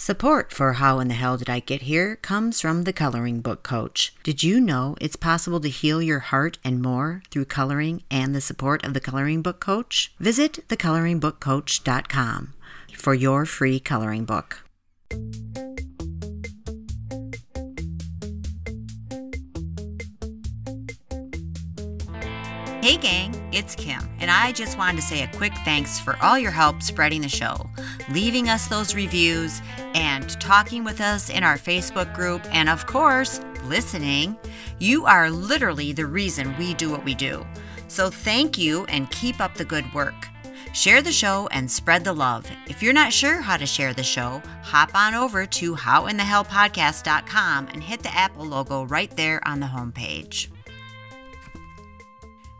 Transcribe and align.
Support 0.00 0.52
for 0.52 0.74
How 0.74 1.00
in 1.00 1.08
the 1.08 1.14
Hell 1.14 1.38
Did 1.38 1.50
I 1.50 1.58
Get 1.58 1.82
Here 1.82 2.14
comes 2.14 2.60
from 2.60 2.84
the 2.84 2.92
Coloring 2.92 3.40
Book 3.40 3.64
Coach. 3.64 4.14
Did 4.22 4.44
you 4.44 4.60
know 4.60 4.94
it's 5.00 5.16
possible 5.16 5.58
to 5.58 5.68
heal 5.68 6.00
your 6.00 6.20
heart 6.20 6.56
and 6.62 6.80
more 6.80 7.24
through 7.32 7.46
coloring 7.46 8.04
and 8.08 8.32
the 8.32 8.40
support 8.40 8.86
of 8.86 8.94
the 8.94 9.00
Coloring 9.00 9.42
Book 9.42 9.58
Coach? 9.58 10.14
Visit 10.20 10.66
thecoloringbookcoach.com 10.68 12.54
for 12.94 13.12
your 13.12 13.44
free 13.44 13.80
coloring 13.80 14.24
book. 14.24 14.62
Hey, 22.80 22.96
gang, 22.96 23.34
it's 23.52 23.74
Kim, 23.74 24.08
and 24.20 24.30
I 24.30 24.52
just 24.52 24.78
wanted 24.78 25.00
to 25.00 25.02
say 25.02 25.24
a 25.24 25.36
quick 25.36 25.52
thanks 25.64 25.98
for 25.98 26.16
all 26.22 26.38
your 26.38 26.52
help 26.52 26.82
spreading 26.82 27.20
the 27.20 27.28
show, 27.28 27.68
leaving 28.10 28.48
us 28.48 28.68
those 28.68 28.94
reviews, 28.94 29.60
and 29.94 30.28
talking 30.40 30.84
with 30.84 31.00
us 31.00 31.30
in 31.30 31.42
our 31.42 31.56
Facebook 31.56 32.14
group, 32.14 32.42
and 32.52 32.68
of 32.68 32.86
course, 32.86 33.40
listening. 33.64 34.36
You 34.78 35.06
are 35.06 35.30
literally 35.30 35.92
the 35.92 36.06
reason 36.06 36.56
we 36.56 36.74
do 36.74 36.90
what 36.90 37.04
we 37.04 37.14
do. 37.14 37.46
So 37.88 38.10
thank 38.10 38.58
you 38.58 38.84
and 38.86 39.10
keep 39.10 39.40
up 39.40 39.54
the 39.54 39.64
good 39.64 39.92
work. 39.94 40.28
Share 40.72 41.02
the 41.02 41.12
show 41.12 41.48
and 41.50 41.70
spread 41.70 42.04
the 42.04 42.12
love. 42.12 42.46
If 42.66 42.82
you're 42.82 42.92
not 42.92 43.12
sure 43.12 43.40
how 43.40 43.56
to 43.56 43.66
share 43.66 43.94
the 43.94 44.02
show, 44.02 44.42
hop 44.62 44.94
on 44.94 45.14
over 45.14 45.46
to 45.46 45.74
howinthehellpodcast.com 45.74 47.68
and 47.72 47.82
hit 47.82 48.02
the 48.02 48.14
Apple 48.14 48.44
logo 48.44 48.84
right 48.84 49.10
there 49.16 49.46
on 49.48 49.60
the 49.60 49.66
homepage. 49.66 50.48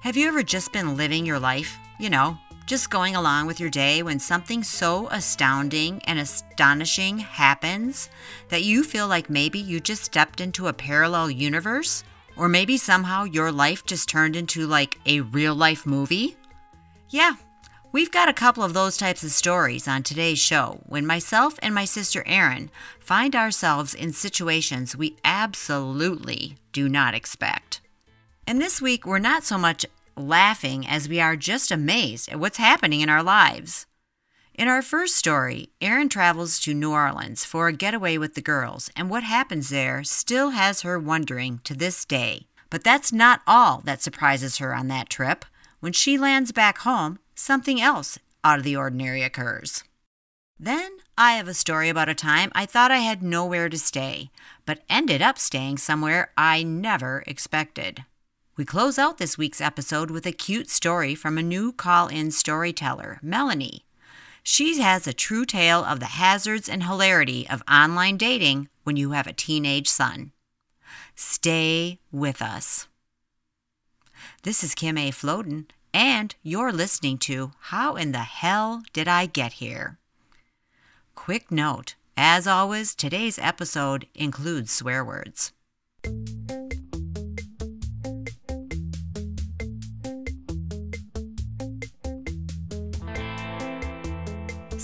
Have 0.00 0.16
you 0.16 0.28
ever 0.28 0.42
just 0.42 0.72
been 0.72 0.96
living 0.96 1.26
your 1.26 1.38
life? 1.38 1.76
You 1.98 2.08
know, 2.10 2.38
just 2.68 2.90
going 2.90 3.16
along 3.16 3.46
with 3.46 3.58
your 3.58 3.70
day 3.70 4.02
when 4.02 4.20
something 4.20 4.62
so 4.62 5.08
astounding 5.08 6.02
and 6.04 6.18
astonishing 6.18 7.18
happens 7.18 8.10
that 8.50 8.62
you 8.62 8.84
feel 8.84 9.08
like 9.08 9.30
maybe 9.30 9.58
you 9.58 9.80
just 9.80 10.04
stepped 10.04 10.38
into 10.38 10.68
a 10.68 10.72
parallel 10.74 11.30
universe? 11.30 12.04
Or 12.36 12.46
maybe 12.46 12.76
somehow 12.76 13.24
your 13.24 13.50
life 13.50 13.86
just 13.86 14.06
turned 14.06 14.36
into 14.36 14.66
like 14.66 14.98
a 15.06 15.22
real 15.22 15.54
life 15.54 15.86
movie? 15.86 16.36
Yeah, 17.08 17.36
we've 17.90 18.12
got 18.12 18.28
a 18.28 18.34
couple 18.34 18.62
of 18.62 18.74
those 18.74 18.98
types 18.98 19.24
of 19.24 19.30
stories 19.30 19.88
on 19.88 20.02
today's 20.02 20.38
show 20.38 20.82
when 20.84 21.06
myself 21.06 21.58
and 21.62 21.74
my 21.74 21.86
sister 21.86 22.22
Erin 22.26 22.70
find 23.00 23.34
ourselves 23.34 23.94
in 23.94 24.12
situations 24.12 24.94
we 24.94 25.16
absolutely 25.24 26.58
do 26.72 26.86
not 26.86 27.14
expect. 27.14 27.80
And 28.46 28.60
this 28.60 28.82
week, 28.82 29.06
we're 29.06 29.18
not 29.18 29.44
so 29.44 29.56
much 29.56 29.86
laughing 30.18 30.86
as 30.86 31.08
we 31.08 31.20
are 31.20 31.36
just 31.36 31.70
amazed 31.70 32.28
at 32.28 32.38
what's 32.40 32.58
happening 32.58 33.00
in 33.00 33.08
our 33.08 33.22
lives. 33.22 33.86
In 34.54 34.66
our 34.66 34.82
first 34.82 35.16
story, 35.16 35.70
Erin 35.80 36.08
travels 36.08 36.58
to 36.60 36.74
New 36.74 36.90
Orleans 36.90 37.44
for 37.44 37.68
a 37.68 37.72
getaway 37.72 38.18
with 38.18 38.34
the 38.34 38.40
girls, 38.40 38.90
and 38.96 39.08
what 39.08 39.22
happens 39.22 39.68
there 39.68 40.02
still 40.02 40.50
has 40.50 40.82
her 40.82 40.98
wondering 40.98 41.60
to 41.62 41.74
this 41.74 42.04
day. 42.04 42.48
But 42.68 42.82
that's 42.82 43.12
not 43.12 43.40
all 43.46 43.82
that 43.84 44.02
surprises 44.02 44.58
her 44.58 44.74
on 44.74 44.88
that 44.88 45.08
trip. 45.08 45.44
When 45.80 45.92
she 45.92 46.18
lands 46.18 46.50
back 46.50 46.78
home, 46.78 47.20
something 47.36 47.80
else 47.80 48.18
out 48.42 48.58
of 48.58 48.64
the 48.64 48.76
ordinary 48.76 49.22
occurs. 49.22 49.84
Then 50.58 50.98
I 51.16 51.34
have 51.34 51.46
a 51.46 51.54
story 51.54 51.88
about 51.88 52.08
a 52.08 52.14
time 52.14 52.50
I 52.52 52.66
thought 52.66 52.90
I 52.90 52.98
had 52.98 53.22
nowhere 53.22 53.68
to 53.68 53.78
stay, 53.78 54.30
but 54.66 54.82
ended 54.90 55.22
up 55.22 55.38
staying 55.38 55.78
somewhere 55.78 56.32
I 56.36 56.64
never 56.64 57.22
expected. 57.28 58.04
We 58.58 58.64
close 58.64 58.98
out 58.98 59.18
this 59.18 59.38
week's 59.38 59.60
episode 59.60 60.10
with 60.10 60.26
a 60.26 60.32
cute 60.32 60.68
story 60.68 61.14
from 61.14 61.38
a 61.38 61.44
new 61.44 61.70
call 61.72 62.08
in 62.08 62.32
storyteller, 62.32 63.20
Melanie. 63.22 63.84
She 64.42 64.80
has 64.80 65.06
a 65.06 65.12
true 65.12 65.44
tale 65.44 65.84
of 65.84 66.00
the 66.00 66.06
hazards 66.06 66.68
and 66.68 66.82
hilarity 66.82 67.48
of 67.48 67.62
online 67.70 68.16
dating 68.16 68.68
when 68.82 68.96
you 68.96 69.12
have 69.12 69.28
a 69.28 69.32
teenage 69.32 69.88
son. 69.88 70.32
Stay 71.14 72.00
with 72.10 72.42
us. 72.42 72.88
This 74.42 74.64
is 74.64 74.74
Kim 74.74 74.98
A. 74.98 75.12
Floden, 75.12 75.66
and 75.94 76.34
you're 76.42 76.72
listening 76.72 77.18
to 77.18 77.52
How 77.60 77.94
in 77.94 78.10
the 78.10 78.18
Hell 78.18 78.82
Did 78.92 79.06
I 79.06 79.26
Get 79.26 79.54
Here? 79.54 79.98
Quick 81.14 81.52
note 81.52 81.94
as 82.16 82.48
always, 82.48 82.96
today's 82.96 83.38
episode 83.38 84.08
includes 84.16 84.72
swear 84.72 85.04
words. 85.04 85.52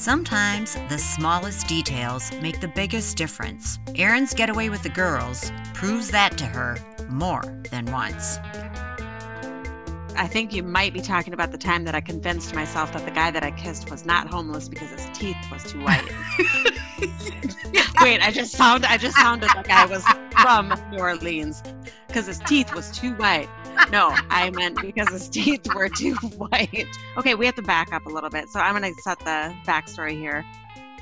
Sometimes 0.05 0.75
the 0.91 0.99
smallest 0.99 1.67
details 1.67 2.31
make 2.43 2.61
the 2.61 2.69
biggest 2.69 3.17
difference. 3.17 3.79
Erin's 3.97 4.35
getaway 4.35 4.69
with 4.69 4.83
the 4.83 4.91
girls 4.91 5.51
proves 5.73 6.11
that 6.11 6.37
to 6.37 6.45
her 6.45 6.77
more 7.09 7.43
than 7.71 7.87
once. 7.87 8.37
I 10.15 10.29
think 10.31 10.53
you 10.53 10.63
might 10.63 10.93
be 10.93 11.01
talking 11.01 11.33
about 11.33 11.53
the 11.53 11.59
time 11.59 11.85
that 11.85 11.95
I 11.95 12.03
convinced 12.03 12.55
myself 12.55 12.93
that 12.93 13.07
the 13.07 13.13
guy 13.13 13.31
that 13.31 13.43
I 13.43 13.51
kissed 13.53 13.91
was 13.91 14.05
not 14.05 14.29
homeless 14.29 14.69
because 14.69 14.91
his 14.91 15.09
teeth 15.15 15.39
was 15.51 15.65
too 15.65 15.83
white. 15.83 16.05
Wait, 18.03 18.21
I 18.21 18.31
just 18.31 18.53
sound 18.53 18.85
I 18.85 18.99
just 18.99 19.17
sounded 19.17 19.49
like 19.55 19.71
I 19.71 19.87
was 19.87 20.05
from 20.43 20.75
New 20.91 20.99
Orleans 20.99 21.63
because 22.09 22.27
his 22.27 22.41
teeth 22.41 22.75
was 22.75 22.91
too 22.91 23.15
white 23.15 23.49
no, 23.91 24.15
I 24.31 24.51
meant 24.51 24.81
because 24.81 25.09
his 25.09 25.29
teeth 25.29 25.67
were 25.75 25.89
too 25.89 26.15
white. 26.37 26.87
Okay, 27.17 27.35
we 27.35 27.47
have 27.47 27.55
to 27.57 27.63
back 27.63 27.93
up 27.93 28.07
a 28.07 28.09
little 28.09 28.31
bit. 28.31 28.49
So 28.49 28.61
I'm 28.61 28.79
going 28.79 28.95
to 28.95 29.03
set 29.03 29.19
the 29.21 29.55
backstory 29.67 30.13
here. 30.13 30.45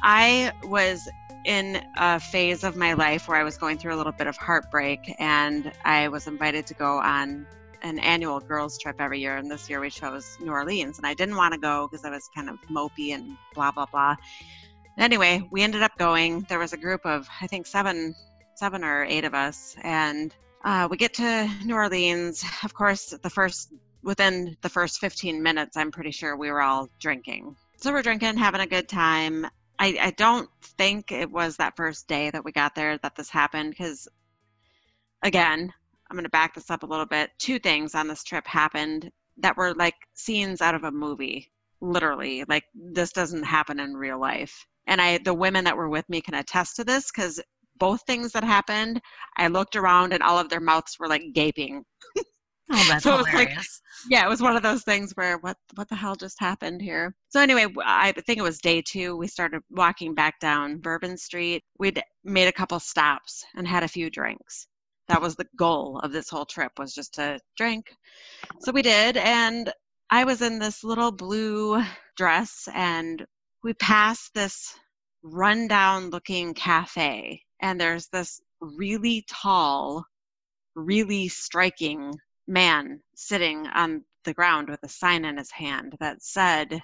I 0.02 0.52
was 0.64 1.08
in 1.44 1.84
a 1.96 2.20
phase 2.20 2.64
of 2.64 2.76
my 2.76 2.92
life 2.92 3.28
where 3.28 3.38
I 3.38 3.42
was 3.42 3.58
going 3.58 3.78
through 3.78 3.94
a 3.94 3.96
little 3.96 4.12
bit 4.12 4.26
of 4.26 4.36
heartbreak, 4.36 5.14
and 5.18 5.72
I 5.84 6.08
was 6.08 6.26
invited 6.26 6.66
to 6.66 6.74
go 6.74 6.98
on 6.98 7.46
an 7.82 7.98
annual 7.98 8.40
girls' 8.40 8.78
trip 8.78 8.96
every 9.00 9.20
year. 9.20 9.36
And 9.36 9.50
this 9.50 9.68
year 9.68 9.80
we 9.80 9.90
chose 9.90 10.36
New 10.40 10.52
Orleans, 10.52 10.98
and 10.98 11.06
I 11.06 11.14
didn't 11.14 11.36
want 11.36 11.54
to 11.54 11.60
go 11.60 11.88
because 11.88 12.04
I 12.04 12.10
was 12.10 12.28
kind 12.34 12.48
of 12.48 12.56
mopey 12.70 13.14
and 13.14 13.36
blah 13.54 13.70
blah 13.70 13.86
blah. 13.86 14.16
Anyway, 14.98 15.46
we 15.50 15.62
ended 15.62 15.82
up 15.82 15.96
going. 15.98 16.42
There 16.48 16.58
was 16.58 16.72
a 16.72 16.76
group 16.76 17.04
of 17.04 17.28
I 17.40 17.46
think 17.46 17.66
seven, 17.66 18.14
seven 18.54 18.84
or 18.84 19.04
eight 19.04 19.24
of 19.24 19.34
us, 19.34 19.74
and 19.82 20.34
uh, 20.64 20.88
we 20.90 20.96
get 20.96 21.14
to 21.14 21.50
New 21.64 21.74
Orleans. 21.74 22.44
Of 22.62 22.74
course, 22.74 23.14
the 23.22 23.30
first 23.30 23.72
within 24.02 24.56
the 24.62 24.68
first 24.68 24.98
15 24.98 25.42
minutes, 25.42 25.76
I'm 25.76 25.90
pretty 25.90 26.10
sure 26.10 26.36
we 26.36 26.50
were 26.50 26.62
all 26.62 26.88
drinking. 26.98 27.56
So 27.76 27.92
we're 27.92 28.02
drinking, 28.02 28.36
having 28.36 28.60
a 28.60 28.66
good 28.66 28.88
time. 28.88 29.46
I, 29.78 29.96
I 30.00 30.10
don't 30.12 30.48
think 30.62 31.10
it 31.12 31.30
was 31.30 31.56
that 31.56 31.76
first 31.76 32.08
day 32.08 32.30
that 32.30 32.44
we 32.44 32.52
got 32.52 32.74
there 32.74 32.98
that 32.98 33.16
this 33.16 33.30
happened 33.30 33.70
because, 33.70 34.08
again, 35.22 35.72
I'm 36.10 36.16
going 36.16 36.24
to 36.24 36.30
back 36.30 36.54
this 36.54 36.70
up 36.70 36.82
a 36.82 36.86
little 36.86 37.06
bit. 37.06 37.30
Two 37.38 37.58
things 37.58 37.94
on 37.94 38.06
this 38.06 38.22
trip 38.22 38.46
happened 38.46 39.10
that 39.38 39.56
were 39.56 39.74
like 39.74 39.94
scenes 40.14 40.60
out 40.60 40.74
of 40.74 40.84
a 40.84 40.92
movie, 40.92 41.50
literally. 41.80 42.44
Like 42.48 42.64
this 42.74 43.12
doesn't 43.12 43.44
happen 43.44 43.80
in 43.80 43.94
real 43.94 44.20
life. 44.20 44.66
And 44.86 45.00
I, 45.00 45.18
the 45.18 45.34
women 45.34 45.64
that 45.64 45.76
were 45.76 45.88
with 45.88 46.08
me 46.08 46.20
can 46.20 46.34
attest 46.34 46.76
to 46.76 46.84
this 46.84 47.10
because 47.10 47.40
both 47.82 48.02
things 48.02 48.30
that 48.30 48.44
happened, 48.44 49.00
I 49.36 49.48
looked 49.48 49.74
around 49.74 50.12
and 50.12 50.22
all 50.22 50.38
of 50.38 50.48
their 50.48 50.60
mouths 50.60 51.00
were 51.00 51.08
like 51.08 51.24
gaping. 51.34 51.84
Oh, 52.70 52.86
that's 52.88 53.02
so 53.02 53.16
hilarious. 53.16 53.56
Like, 53.56 54.08
yeah, 54.08 54.24
it 54.24 54.28
was 54.28 54.40
one 54.40 54.54
of 54.54 54.62
those 54.62 54.84
things 54.84 55.10
where 55.16 55.38
what 55.38 55.56
what 55.74 55.88
the 55.88 55.96
hell 55.96 56.14
just 56.14 56.38
happened 56.38 56.80
here? 56.80 57.12
So 57.30 57.40
anyway, 57.40 57.66
I 57.84 58.12
think 58.12 58.38
it 58.38 58.42
was 58.42 58.60
day 58.60 58.82
two. 58.82 59.16
We 59.16 59.26
started 59.26 59.62
walking 59.68 60.14
back 60.14 60.38
down 60.38 60.78
Bourbon 60.78 61.16
Street. 61.16 61.64
We'd 61.76 62.00
made 62.22 62.46
a 62.46 62.52
couple 62.52 62.78
stops 62.78 63.44
and 63.56 63.66
had 63.66 63.82
a 63.82 63.88
few 63.88 64.10
drinks. 64.10 64.68
That 65.08 65.20
was 65.20 65.34
the 65.34 65.48
goal 65.56 65.98
of 66.04 66.12
this 66.12 66.30
whole 66.30 66.46
trip 66.46 66.70
was 66.78 66.94
just 66.94 67.14
to 67.14 67.40
drink. 67.56 67.92
So 68.60 68.70
we 68.70 68.82
did, 68.82 69.16
and 69.16 69.72
I 70.08 70.22
was 70.22 70.40
in 70.40 70.60
this 70.60 70.84
little 70.84 71.10
blue 71.10 71.82
dress, 72.16 72.68
and 72.72 73.26
we 73.64 73.74
passed 73.74 74.34
this 74.34 74.72
rundown 75.24 76.10
looking 76.10 76.54
cafe 76.54 77.42
and 77.62 77.80
there's 77.80 78.08
this 78.08 78.40
really 78.60 79.24
tall, 79.30 80.04
really 80.74 81.28
striking 81.28 82.12
man 82.48 83.00
sitting 83.14 83.66
on 83.68 84.04
the 84.24 84.34
ground 84.34 84.68
with 84.68 84.80
a 84.82 84.88
sign 84.88 85.24
in 85.24 85.36
his 85.36 85.50
hand 85.50 85.96
that 86.00 86.22
said, 86.22 86.74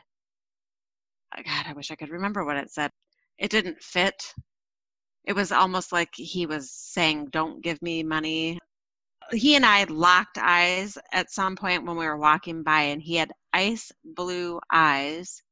uh, 1.37 1.43
God, 1.43 1.67
I 1.67 1.73
wish 1.73 1.91
I 1.91 1.97
could 1.97 2.11
remember 2.11 2.45
what 2.45 2.57
it 2.57 2.71
said. 2.71 2.91
It 3.39 3.51
didn't 3.51 3.83
fit. 3.83 4.33
It 5.25 5.35
was 5.35 5.53
almost 5.53 5.93
like 5.93 6.11
he 6.15 6.47
was 6.47 6.71
saying, 6.71 7.27
Don't 7.31 7.63
give 7.63 7.83
me 7.83 8.03
money. 8.03 8.59
He 9.33 9.57
and 9.57 9.67
I 9.67 9.85
locked 9.85 10.39
eyes 10.41 10.97
at 11.13 11.31
some 11.31 11.55
point 11.55 11.85
when 11.85 11.97
we 11.97 12.07
were 12.07 12.17
walking 12.17 12.63
by, 12.63 12.83
and 12.83 13.03
he 13.03 13.17
had 13.17 13.33
ice 13.53 13.93
blue 14.05 14.59
eyes 14.73 15.43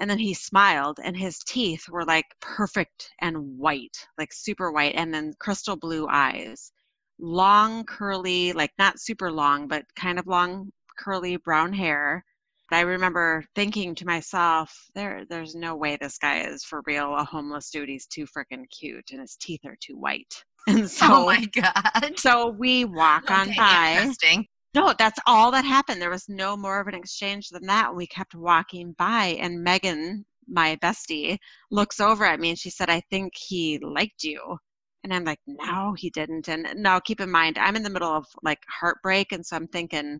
and 0.00 0.10
then 0.10 0.18
he 0.18 0.34
smiled 0.34 0.98
and 1.02 1.16
his 1.16 1.38
teeth 1.46 1.88
were 1.88 2.04
like 2.04 2.26
perfect 2.40 3.10
and 3.20 3.36
white 3.58 3.96
like 4.18 4.32
super 4.32 4.72
white 4.72 4.94
and 4.96 5.12
then 5.14 5.32
crystal 5.38 5.76
blue 5.76 6.06
eyes 6.10 6.72
long 7.20 7.84
curly 7.84 8.52
like 8.52 8.72
not 8.78 9.00
super 9.00 9.30
long 9.30 9.68
but 9.68 9.84
kind 9.96 10.18
of 10.18 10.26
long 10.26 10.70
curly 10.98 11.36
brown 11.36 11.72
hair 11.72 12.24
I 12.72 12.80
remember 12.80 13.44
thinking 13.54 13.94
to 13.96 14.06
myself, 14.06 14.74
there 14.94 15.24
there's 15.28 15.54
no 15.54 15.76
way 15.76 15.96
this 16.00 16.18
guy 16.18 16.40
is 16.40 16.64
for 16.64 16.82
real 16.86 17.14
a 17.14 17.24
homeless 17.24 17.70
dude. 17.70 17.88
He's 17.88 18.06
too 18.06 18.26
freaking 18.26 18.64
cute 18.70 19.10
and 19.12 19.20
his 19.20 19.36
teeth 19.36 19.60
are 19.64 19.76
too 19.80 19.96
white. 19.96 20.44
And 20.66 20.84
oh 20.84 20.86
so 20.86 21.06
oh 21.10 21.26
my 21.26 21.44
god. 21.54 22.18
so 22.18 22.48
we 22.48 22.86
walk 22.86 23.30
on 23.30 23.48
Okay, 23.50 23.56
by. 23.58 23.90
Interesting. 23.98 24.46
No, 24.74 24.92
that's 24.98 25.20
all 25.26 25.50
that 25.52 25.64
happened. 25.64 26.02
There 26.02 26.10
was 26.10 26.28
no 26.28 26.56
more 26.56 26.80
of 26.80 26.88
an 26.88 26.94
exchange 26.94 27.48
than 27.48 27.66
that. 27.66 27.94
We 27.94 28.06
kept 28.06 28.34
walking 28.34 28.92
by, 28.92 29.36
and 29.40 29.62
Megan, 29.62 30.26
my 30.48 30.76
bestie, 30.76 31.38
looks 31.70 32.00
over 32.00 32.24
at 32.24 32.40
me 32.40 32.50
and 32.50 32.58
she 32.58 32.70
said, 32.70 32.90
I 32.90 33.00
think 33.10 33.34
he 33.36 33.78
liked 33.78 34.24
you. 34.24 34.58
And 35.04 35.14
I'm 35.14 35.24
like, 35.24 35.40
no, 35.46 35.94
he 35.94 36.10
didn't. 36.10 36.48
And 36.48 36.66
now 36.76 36.98
keep 37.00 37.20
in 37.20 37.30
mind, 37.30 37.56
I'm 37.58 37.76
in 37.76 37.82
the 37.82 37.90
middle 37.90 38.12
of 38.12 38.26
like 38.42 38.62
heartbreak. 38.68 39.32
And 39.32 39.46
so 39.46 39.56
I'm 39.56 39.68
thinking, 39.68 40.18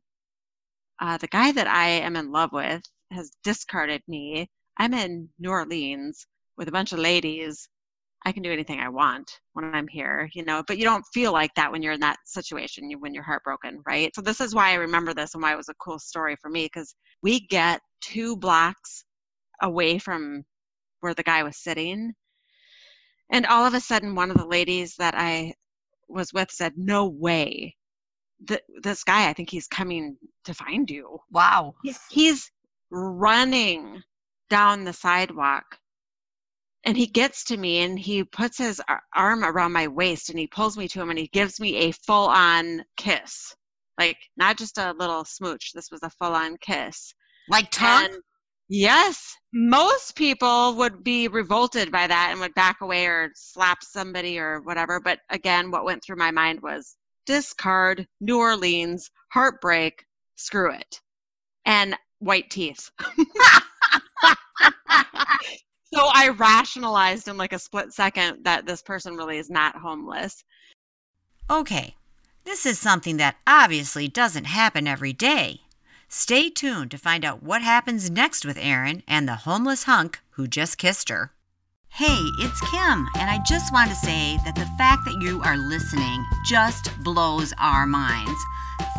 uh, 1.01 1.19
the 1.19 1.29
guy 1.29 1.53
that 1.53 1.67
I 1.67 1.89
am 1.89 2.17
in 2.17 2.31
love 2.31 2.53
with 2.53 2.83
has 3.11 3.33
discarded 3.43 4.03
me. 4.09 4.49
I'm 4.77 4.95
in 4.95 5.29
New 5.39 5.51
Orleans 5.51 6.27
with 6.57 6.69
a 6.69 6.73
bunch 6.73 6.93
of 6.93 6.99
ladies. 7.01 7.69
I 8.25 8.33
can 8.33 8.43
do 8.43 8.53
anything 8.53 8.81
I 8.81 8.89
want 8.89 9.41
when 9.53 9.75
I'm 9.75 9.87
here, 9.87 10.31
you 10.33 10.45
know, 10.45 10.63
but 10.67 10.79
you 10.79 10.85
don't 10.85 11.05
feel 11.13 11.33
like 11.33 11.55
that 11.57 11.71
when 11.71 11.83
you're 11.83 11.93
in 11.93 12.01
that 12.01 12.19
situation, 12.25 12.89
you, 12.89 12.99
when 12.99 13.13
you're 13.13 13.23
heartbroken, 13.23 13.83
right? 13.87 14.15
So 14.15 14.23
this 14.23 14.41
is 14.41 14.55
why 14.55 14.71
I 14.71 14.75
remember 14.75 15.13
this 15.13 15.35
and 15.35 15.43
why 15.43 15.53
it 15.53 15.59
was 15.59 15.69
a 15.69 15.75
cool 15.75 15.99
story 15.99 16.37
for 16.41 16.49
me 16.49 16.65
because 16.65 16.95
we 17.23 17.41
get 17.41 17.83
two 18.01 18.37
blocks 18.37 19.05
away 19.63 19.99
from 19.99 20.45
where 21.01 21.15
the 21.15 21.23
guy 21.23 21.43
was 21.43 21.59
sitting. 21.59 22.15
And 23.31 23.45
all 23.47 23.67
of 23.67 23.75
a 23.75 23.81
sudden, 23.81 24.15
one 24.15 24.31
of 24.31 24.39
the 24.39 24.47
ladies 24.47 24.97
that 24.97 25.15
I 25.15 25.53
was 26.09 26.33
with 26.33 26.51
said, 26.51 26.73
No 26.77 27.07
way. 27.07 27.77
Th- 28.49 28.63
this 28.83 29.05
guy, 29.05 29.29
I 29.29 29.33
think 29.33 29.51
he's 29.51 29.67
coming 29.67 30.17
to 30.45 30.55
find 30.55 30.91
you. 30.91 31.19
Wow. 31.31 31.75
He's 32.11 32.51
running 32.91 34.03
down 34.49 34.85
the 34.85 34.93
sidewalk 34.93 35.79
and 36.85 36.97
he 36.97 37.07
gets 37.07 37.45
to 37.45 37.57
me 37.57 37.83
and 37.83 37.99
he 37.99 38.25
puts 38.25 38.59
his 38.59 38.81
arm 39.15 39.45
around 39.45 39.73
my 39.73 39.89
waist 39.89 40.29
and 40.29 40.39
he 40.39 40.47
pulls 40.47 40.77
me 40.77 40.87
to 40.89 41.01
him 41.01 41.11
and 41.11 41.19
he 41.19 41.29
gives 41.29 41.59
me 41.59 41.77
a 41.77 41.93
full 41.93 42.29
on 42.29 42.85
kiss. 42.97 43.55
Like, 43.99 44.19
not 44.37 44.59
just 44.59 44.77
a 44.77 44.95
little 44.99 45.25
smooch, 45.25 45.73
this 45.73 45.91
was 45.91 46.03
a 46.03 46.11
full 46.11 46.35
on 46.35 46.57
kiss. 46.61 47.15
Like 47.49 47.71
tongue? 47.71 48.07
And 48.07 48.23
yes, 48.69 49.35
most 49.53 50.15
people 50.17 50.75
would 50.75 51.03
be 51.03 51.29
revolted 51.29 51.91
by 51.91 52.07
that 52.07 52.29
and 52.31 52.41
would 52.41 52.55
back 52.55 52.81
away 52.83 53.07
or 53.07 53.31
slap 53.35 53.83
somebody 53.83 54.39
or 54.39 54.61
whatever. 54.63 55.01
But 55.01 55.21
again, 55.31 55.71
what 55.71 55.85
went 55.85 56.03
through 56.05 56.17
my 56.17 56.31
mind 56.31 56.61
was 56.61 56.97
discard, 57.25 58.07
New 58.21 58.39
Orleans, 58.39 59.11
heartbreak, 59.33 60.05
screw 60.37 60.73
it. 60.73 61.01
And 61.65 61.97
white 62.19 62.51
teeth. 62.51 62.91
so 65.95 66.11
I 66.13 66.29
rationalized 66.29 67.29
in 67.29 67.37
like 67.37 67.53
a 67.53 67.59
split 67.59 67.93
second 67.93 68.45
that 68.45 68.67
this 68.67 68.83
person 68.83 69.17
really 69.17 69.39
is 69.39 69.51
not 69.51 69.77
homeless. 69.77 70.45
Okay, 71.51 71.95
this 72.45 72.67
is 72.67 72.79
something 72.79 73.17
that 73.19 73.37
obviously 73.47 74.09
doesn't 74.09 74.45
happen 74.45 74.87
every 74.87 75.13
day. 75.13 75.61
Stay 76.09 76.49
tuned 76.49 76.91
to 76.91 76.99
find 76.99 77.25
out 77.25 77.43
what 77.43 77.63
happens 77.63 78.11
next 78.11 78.45
with 78.45 78.59
Erin 78.59 79.03
and 79.09 79.29
the 79.29 79.37
homeless 79.37 79.85
hunk 79.85 80.21
who 80.31 80.47
just 80.47 80.79
kissed 80.79 81.09
her. 81.09 81.33
Hey, 81.89 82.19
it's 82.41 82.61
Kim, 82.71 83.07
and 83.19 83.31
I 83.31 83.39
just 83.47 83.73
want 83.73 83.89
to 83.91 83.97
say 83.97 84.37
that 84.45 84.57
the 84.57 84.67
fact 84.77 85.05
that 85.05 85.21
you 85.21 85.41
are 85.43 85.57
listening 85.57 86.25
just 86.45 86.91
blows 87.05 87.53
our 87.59 87.87
minds. 87.87 88.41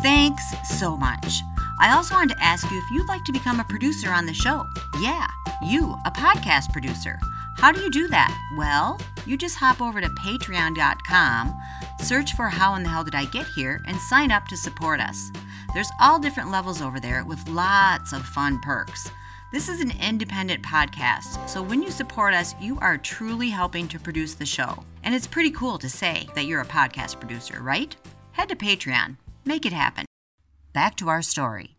Thanks 0.02 0.42
so 0.78 0.96
much. 0.96 1.40
I 1.78 1.92
also 1.92 2.14
wanted 2.14 2.34
to 2.34 2.42
ask 2.42 2.70
you 2.70 2.78
if 2.78 2.90
you'd 2.90 3.08
like 3.08 3.24
to 3.24 3.32
become 3.32 3.60
a 3.60 3.64
producer 3.64 4.10
on 4.10 4.24
the 4.26 4.32
show. 4.32 4.66
Yeah, 5.00 5.26
you, 5.62 5.96
a 6.06 6.10
podcast 6.10 6.72
producer. 6.72 7.18
How 7.58 7.70
do 7.72 7.80
you 7.80 7.90
do 7.90 8.08
that? 8.08 8.36
Well, 8.56 8.98
you 9.26 9.36
just 9.36 9.56
hop 9.56 9.80
over 9.82 10.00
to 10.00 10.08
patreon.com, 10.08 11.54
search 12.00 12.34
for 12.34 12.48
How 12.48 12.74
in 12.76 12.82
the 12.82 12.88
Hell 12.88 13.04
Did 13.04 13.14
I 13.14 13.26
Get 13.26 13.46
Here, 13.54 13.82
and 13.86 13.98
sign 13.98 14.30
up 14.30 14.46
to 14.48 14.56
support 14.56 15.00
us. 15.00 15.30
There's 15.74 15.90
all 16.00 16.18
different 16.18 16.50
levels 16.50 16.80
over 16.80 16.98
there 16.98 17.24
with 17.24 17.46
lots 17.48 18.12
of 18.12 18.24
fun 18.24 18.58
perks. 18.62 19.10
This 19.52 19.68
is 19.68 19.80
an 19.80 19.92
independent 20.02 20.62
podcast, 20.62 21.48
so 21.48 21.62
when 21.62 21.82
you 21.82 21.90
support 21.90 22.32
us, 22.32 22.54
you 22.60 22.78
are 22.80 22.96
truly 22.96 23.50
helping 23.50 23.86
to 23.88 23.98
produce 23.98 24.34
the 24.34 24.46
show. 24.46 24.82
And 25.04 25.14
it's 25.14 25.26
pretty 25.26 25.50
cool 25.50 25.78
to 25.78 25.88
say 25.88 26.26
that 26.34 26.46
you're 26.46 26.62
a 26.62 26.66
podcast 26.66 27.20
producer, 27.20 27.62
right? 27.62 27.94
Head 28.32 28.48
to 28.48 28.56
Patreon, 28.56 29.16
make 29.44 29.66
it 29.66 29.72
happen. 29.72 30.05
Back 30.76 30.96
to 30.96 31.08
our 31.08 31.22
story. 31.22 31.74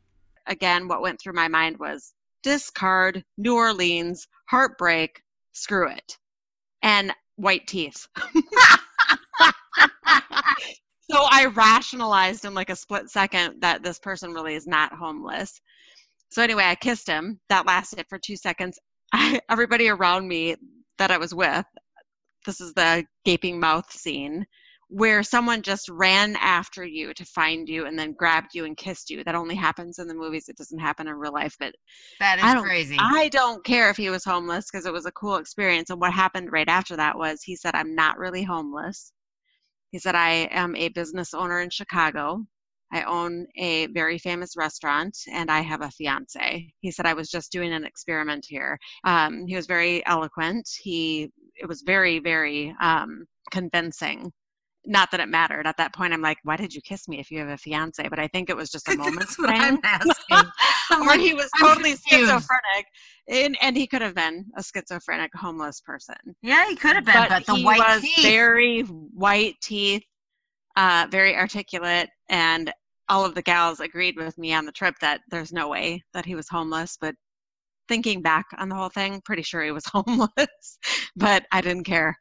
Again, 0.47 0.87
what 0.87 1.03
went 1.03 1.21
through 1.21 1.33
my 1.33 1.47
mind 1.47 1.77
was 1.77 2.15
discard, 2.41 3.23
New 3.37 3.53
Orleans, 3.53 4.27
heartbreak, 4.49 5.21
screw 5.53 5.87
it. 5.87 6.17
And 6.81 7.13
white 7.35 7.67
teeth. 7.67 8.07
so 8.17 8.31
I 11.11 11.45
rationalized 11.53 12.43
in 12.45 12.55
like 12.55 12.71
a 12.71 12.75
split 12.75 13.11
second 13.11 13.61
that 13.61 13.83
this 13.83 13.99
person 13.99 14.33
really 14.33 14.55
is 14.55 14.65
not 14.65 14.91
homeless. 14.91 15.61
So 16.31 16.41
anyway, 16.41 16.63
I 16.63 16.73
kissed 16.73 17.05
him. 17.05 17.39
That 17.49 17.67
lasted 17.67 18.07
for 18.09 18.17
two 18.17 18.35
seconds. 18.35 18.79
I, 19.13 19.39
everybody 19.51 19.89
around 19.89 20.27
me 20.27 20.55
that 20.97 21.11
I 21.11 21.19
was 21.19 21.35
with, 21.35 21.67
this 22.47 22.59
is 22.59 22.73
the 22.73 23.05
gaping 23.25 23.59
mouth 23.59 23.91
scene, 23.91 24.47
where 24.89 25.21
someone 25.21 25.61
just 25.61 25.89
ran 25.89 26.37
after 26.37 26.85
you 26.85 27.13
to 27.13 27.25
find 27.25 27.67
you 27.67 27.85
and 27.85 27.99
then 27.99 28.13
grabbed 28.13 28.55
you 28.55 28.63
and 28.65 28.77
kissed 28.77 29.09
you. 29.09 29.23
That 29.23 29.35
only 29.35 29.55
happens 29.55 29.99
in 29.99 30.07
the 30.07 30.13
movies. 30.15 30.47
It 30.47 30.55
doesn't 30.55 30.79
happen 30.79 31.07
in 31.07 31.15
real 31.15 31.33
life. 31.33 31.55
But 31.59 31.75
That 32.19 32.39
I 32.41 32.53
don't- 32.53 32.63
crazy. 32.63 32.97
I 32.99 33.27
don't 33.29 33.63
care 33.65 33.89
if 33.89 33.97
he 33.97 34.09
was 34.09 34.23
homeless 34.23 34.69
because 34.71 34.85
it 34.85 34.93
was 34.93 35.05
a 35.05 35.11
cool 35.11 35.35
experience. 35.35 35.89
And 35.89 35.99
what 35.99 36.13
happened 36.13 36.51
right 36.53 36.69
after 36.69 36.95
that 36.95 37.17
was 37.17 37.43
he 37.43 37.55
said, 37.55 37.75
I'm 37.75 37.95
not 37.95 38.17
really 38.17 38.43
homeless. 38.43 39.11
He 39.91 39.99
said, 39.99 40.15
I 40.15 40.47
am 40.51 40.75
a 40.75 40.89
business 40.89 41.33
owner 41.33 41.59
in 41.59 41.69
Chicago. 41.69 42.45
I 42.93 43.03
own 43.03 43.45
a 43.57 43.87
very 43.87 44.17
famous 44.17 44.55
restaurant 44.55 45.17
and 45.29 45.51
I 45.51 45.59
have 45.59 45.81
a 45.81 45.91
fiance. 45.91 46.73
He 46.79 46.91
said, 46.91 47.05
I 47.05 47.13
was 47.13 47.29
just 47.29 47.51
doing 47.51 47.73
an 47.73 47.83
experiment 47.83 48.45
here. 48.47 48.79
Um, 49.03 49.45
he 49.47 49.57
was 49.57 49.65
very 49.65 50.05
eloquent. 50.05 50.65
He, 50.81 51.29
it 51.55 51.67
was 51.67 51.81
very, 51.85 52.19
very 52.19 52.73
um, 52.81 53.25
convincing. 53.51 54.31
Not 54.89 55.11
that 55.11 55.19
it 55.19 55.27
mattered. 55.27 55.67
At 55.67 55.75
that 55.77 55.93
point, 55.93 56.13
I'm 56.13 56.21
like, 56.21 56.37
why 56.43 56.55
did 56.55 56.73
you 56.73 56.81
kiss 56.81 57.09
me 57.09 57.19
if 57.19 57.29
you 57.29 57.39
have 57.39 57.49
a 57.49 57.57
fiance? 57.57 58.07
But 58.07 58.19
I 58.19 58.27
think 58.29 58.49
it 58.49 58.55
was 58.55 58.69
just 58.69 58.87
a 58.87 58.95
moment 58.97 59.27
thing. 59.27 59.77
Or 60.91 61.13
he 61.17 61.33
was 61.33 61.49
I'm 61.55 61.67
totally 61.67 61.91
confused. 61.91 62.31
schizophrenic, 62.31 62.85
and, 63.27 63.57
and 63.61 63.75
he 63.75 63.85
could 63.85 64.01
have 64.01 64.15
been 64.15 64.45
a 64.57 64.63
schizophrenic 64.63 65.31
homeless 65.35 65.81
person. 65.81 66.15
yeah, 66.41 66.67
he 66.69 66.75
could 66.75 66.95
have 66.95 67.03
been, 67.05 67.25
but, 67.27 67.45
the 67.45 67.55
he 67.55 67.65
white 67.65 67.79
was 67.79 68.01
teeth. 68.01 68.23
very 68.23 68.81
white 68.83 69.55
teeth, 69.61 70.03
uh, 70.77 71.07
very 71.11 71.35
articulate, 71.35 72.09
and 72.29 72.71
all 73.09 73.25
of 73.25 73.35
the 73.35 73.41
gals 73.41 73.81
agreed 73.81 74.15
with 74.15 74.37
me 74.37 74.53
on 74.53 74.65
the 74.65 74.71
trip 74.71 74.95
that 75.01 75.19
there's 75.29 75.51
no 75.51 75.67
way 75.67 76.01
that 76.13 76.25
he 76.25 76.33
was 76.35 76.47
homeless. 76.49 76.97
But 76.99 77.13
thinking 77.89 78.21
back 78.21 78.45
on 78.57 78.69
the 78.69 78.75
whole 78.75 78.89
thing, 78.89 79.21
pretty 79.25 79.43
sure 79.43 79.63
he 79.63 79.71
was 79.71 79.85
homeless, 79.93 80.79
but 81.17 81.45
I 81.51 81.59
didn't 81.61 81.83
care 81.85 82.17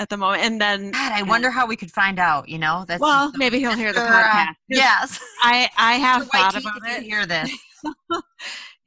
at 0.00 0.08
the 0.08 0.16
moment. 0.16 0.42
And 0.42 0.60
then, 0.60 0.90
God, 0.90 1.12
I 1.12 1.22
wonder 1.22 1.50
how 1.50 1.66
we 1.66 1.76
could 1.76 1.92
find 1.92 2.18
out. 2.18 2.48
You 2.48 2.58
know, 2.58 2.84
that's 2.88 3.00
well, 3.00 3.28
just- 3.28 3.38
maybe 3.38 3.60
he'll 3.60 3.76
hear 3.76 3.92
the 3.92 4.00
uh, 4.02 4.10
podcast. 4.10 4.54
yes, 4.68 5.20
I 5.42 5.68
I 5.78 5.92
have. 6.06 6.26
Thought 6.26 6.56
about 6.56 6.82
it. 6.88 7.04
hear 7.04 7.24
this. 7.26 7.50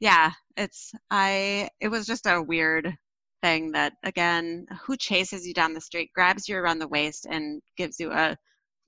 yeah 0.00 0.30
it's 0.56 0.92
i 1.10 1.68
it 1.80 1.88
was 1.88 2.06
just 2.06 2.26
a 2.26 2.42
weird 2.42 2.96
thing 3.42 3.72
that 3.72 3.94
again 4.04 4.66
who 4.84 4.96
chases 4.96 5.46
you 5.46 5.54
down 5.54 5.72
the 5.72 5.80
street 5.80 6.10
grabs 6.14 6.48
you 6.48 6.56
around 6.56 6.78
the 6.78 6.88
waist 6.88 7.26
and 7.28 7.60
gives 7.76 7.98
you 7.98 8.12
a 8.12 8.36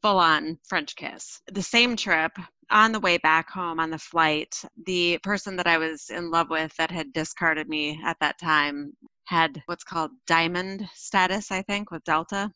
full 0.03 0.19
on 0.19 0.57
french 0.69 0.95
kiss 0.97 1.41
the 1.53 1.63
same 1.63 1.97
trip 1.97 2.33
on 2.71 2.93
the 2.93 3.01
way 3.01 3.19
back 3.19 3.51
home 3.51 3.81
on 3.81 3.91
the 3.91 3.99
flight 3.99 4.63
the 4.87 5.19
person 5.23 5.57
that 5.57 5.67
i 5.67 5.79
was 5.79 6.09
in 6.11 6.31
love 6.31 6.51
with 6.51 6.75
that 6.77 6.91
had 6.91 7.13
discarded 7.13 7.69
me 7.69 8.01
at 8.05 8.17
that 8.21 8.39
time 8.39 8.93
had 9.27 9.63
what's 9.67 9.85
called 9.85 10.13
diamond 10.27 10.89
status 10.95 11.53
i 11.53 11.63
think 11.63 11.91
with 11.93 12.05
delta 12.05 12.53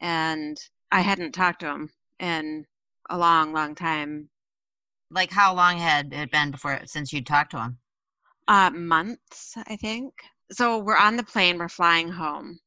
and 0.00 0.58
i 0.92 1.00
hadn't 1.02 1.32
talked 1.32 1.60
to 1.60 1.68
him 1.70 1.90
in 2.20 2.66
a 3.10 3.18
long 3.18 3.52
long 3.52 3.74
time 3.74 4.30
Like, 5.10 5.30
how 5.30 5.54
long 5.54 5.78
had 5.78 6.12
it 6.12 6.30
been 6.32 6.50
before 6.50 6.80
since 6.86 7.12
you'd 7.12 7.26
talked 7.26 7.50
to 7.52 7.60
him? 7.62 7.78
uh, 8.48 8.70
months, 8.70 9.54
I 9.66 9.76
think. 9.76 10.14
So 10.52 10.78
we're 10.78 10.96
on 10.96 11.16
the 11.16 11.22
plane, 11.24 11.58
we're 11.58 11.68
flying 11.68 12.08
home, 12.08 12.58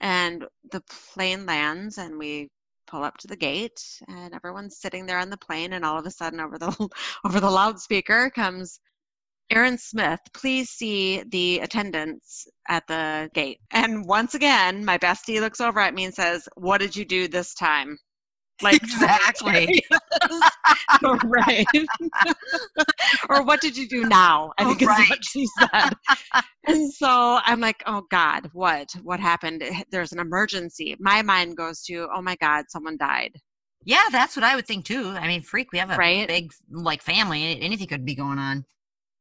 and 0.00 0.44
the 0.72 0.82
plane 1.14 1.46
lands, 1.46 1.98
and 1.98 2.18
we 2.18 2.50
pull 2.86 3.02
up 3.04 3.16
to 3.18 3.26
the 3.28 3.36
gate, 3.36 3.80
and 4.08 4.34
everyone's 4.34 4.78
sitting 4.78 5.06
there 5.06 5.18
on 5.18 5.30
the 5.30 5.36
plane, 5.38 5.72
and 5.72 5.84
all 5.84 5.98
of 5.98 6.06
a 6.06 6.10
sudden, 6.10 6.40
over 6.40 6.58
the 6.58 6.88
over 7.24 7.40
the 7.40 7.50
loudspeaker 7.50 8.30
comes. 8.30 8.80
Erin 9.50 9.76
Smith, 9.78 10.20
please 10.32 10.70
see 10.70 11.22
the 11.30 11.58
attendants 11.60 12.46
at 12.68 12.86
the 12.86 13.28
gate. 13.34 13.58
And 13.72 14.06
once 14.06 14.34
again, 14.34 14.84
my 14.84 14.96
bestie 14.96 15.40
looks 15.40 15.60
over 15.60 15.80
at 15.80 15.94
me 15.94 16.04
and 16.04 16.14
says, 16.14 16.48
What 16.56 16.78
did 16.78 16.94
you 16.94 17.04
do 17.04 17.26
this 17.28 17.54
time? 17.54 17.98
Like 18.62 18.76
Exactly. 18.82 19.82
right. 21.24 21.66
or 23.28 23.42
what 23.42 23.60
did 23.60 23.76
you 23.76 23.88
do 23.88 24.04
now? 24.04 24.52
I 24.58 24.64
think 24.64 24.82
is 24.82 24.88
Right. 24.88 25.08
what 25.10 25.24
she 25.24 25.46
said. 25.46 25.90
and 26.66 26.92
so 26.92 27.40
I'm 27.44 27.60
like, 27.60 27.82
oh 27.86 28.02
God, 28.10 28.48
what? 28.52 28.88
What 29.02 29.18
happened? 29.20 29.64
There's 29.90 30.12
an 30.12 30.20
emergency. 30.20 30.96
My 31.00 31.22
mind 31.22 31.56
goes 31.56 31.82
to, 31.84 32.08
oh 32.14 32.22
my 32.22 32.36
God, 32.36 32.66
someone 32.68 32.96
died. 32.98 33.32
Yeah, 33.84 34.04
that's 34.12 34.36
what 34.36 34.44
I 34.44 34.54
would 34.56 34.66
think 34.66 34.84
too. 34.84 35.08
I 35.08 35.26
mean, 35.26 35.42
freak, 35.42 35.72
we 35.72 35.78
have 35.78 35.90
a 35.90 35.96
Right. 35.96 36.28
big 36.28 36.52
like 36.70 37.02
family. 37.02 37.60
Anything 37.60 37.86
could 37.86 38.04
be 38.04 38.14
going 38.14 38.38
on. 38.38 38.64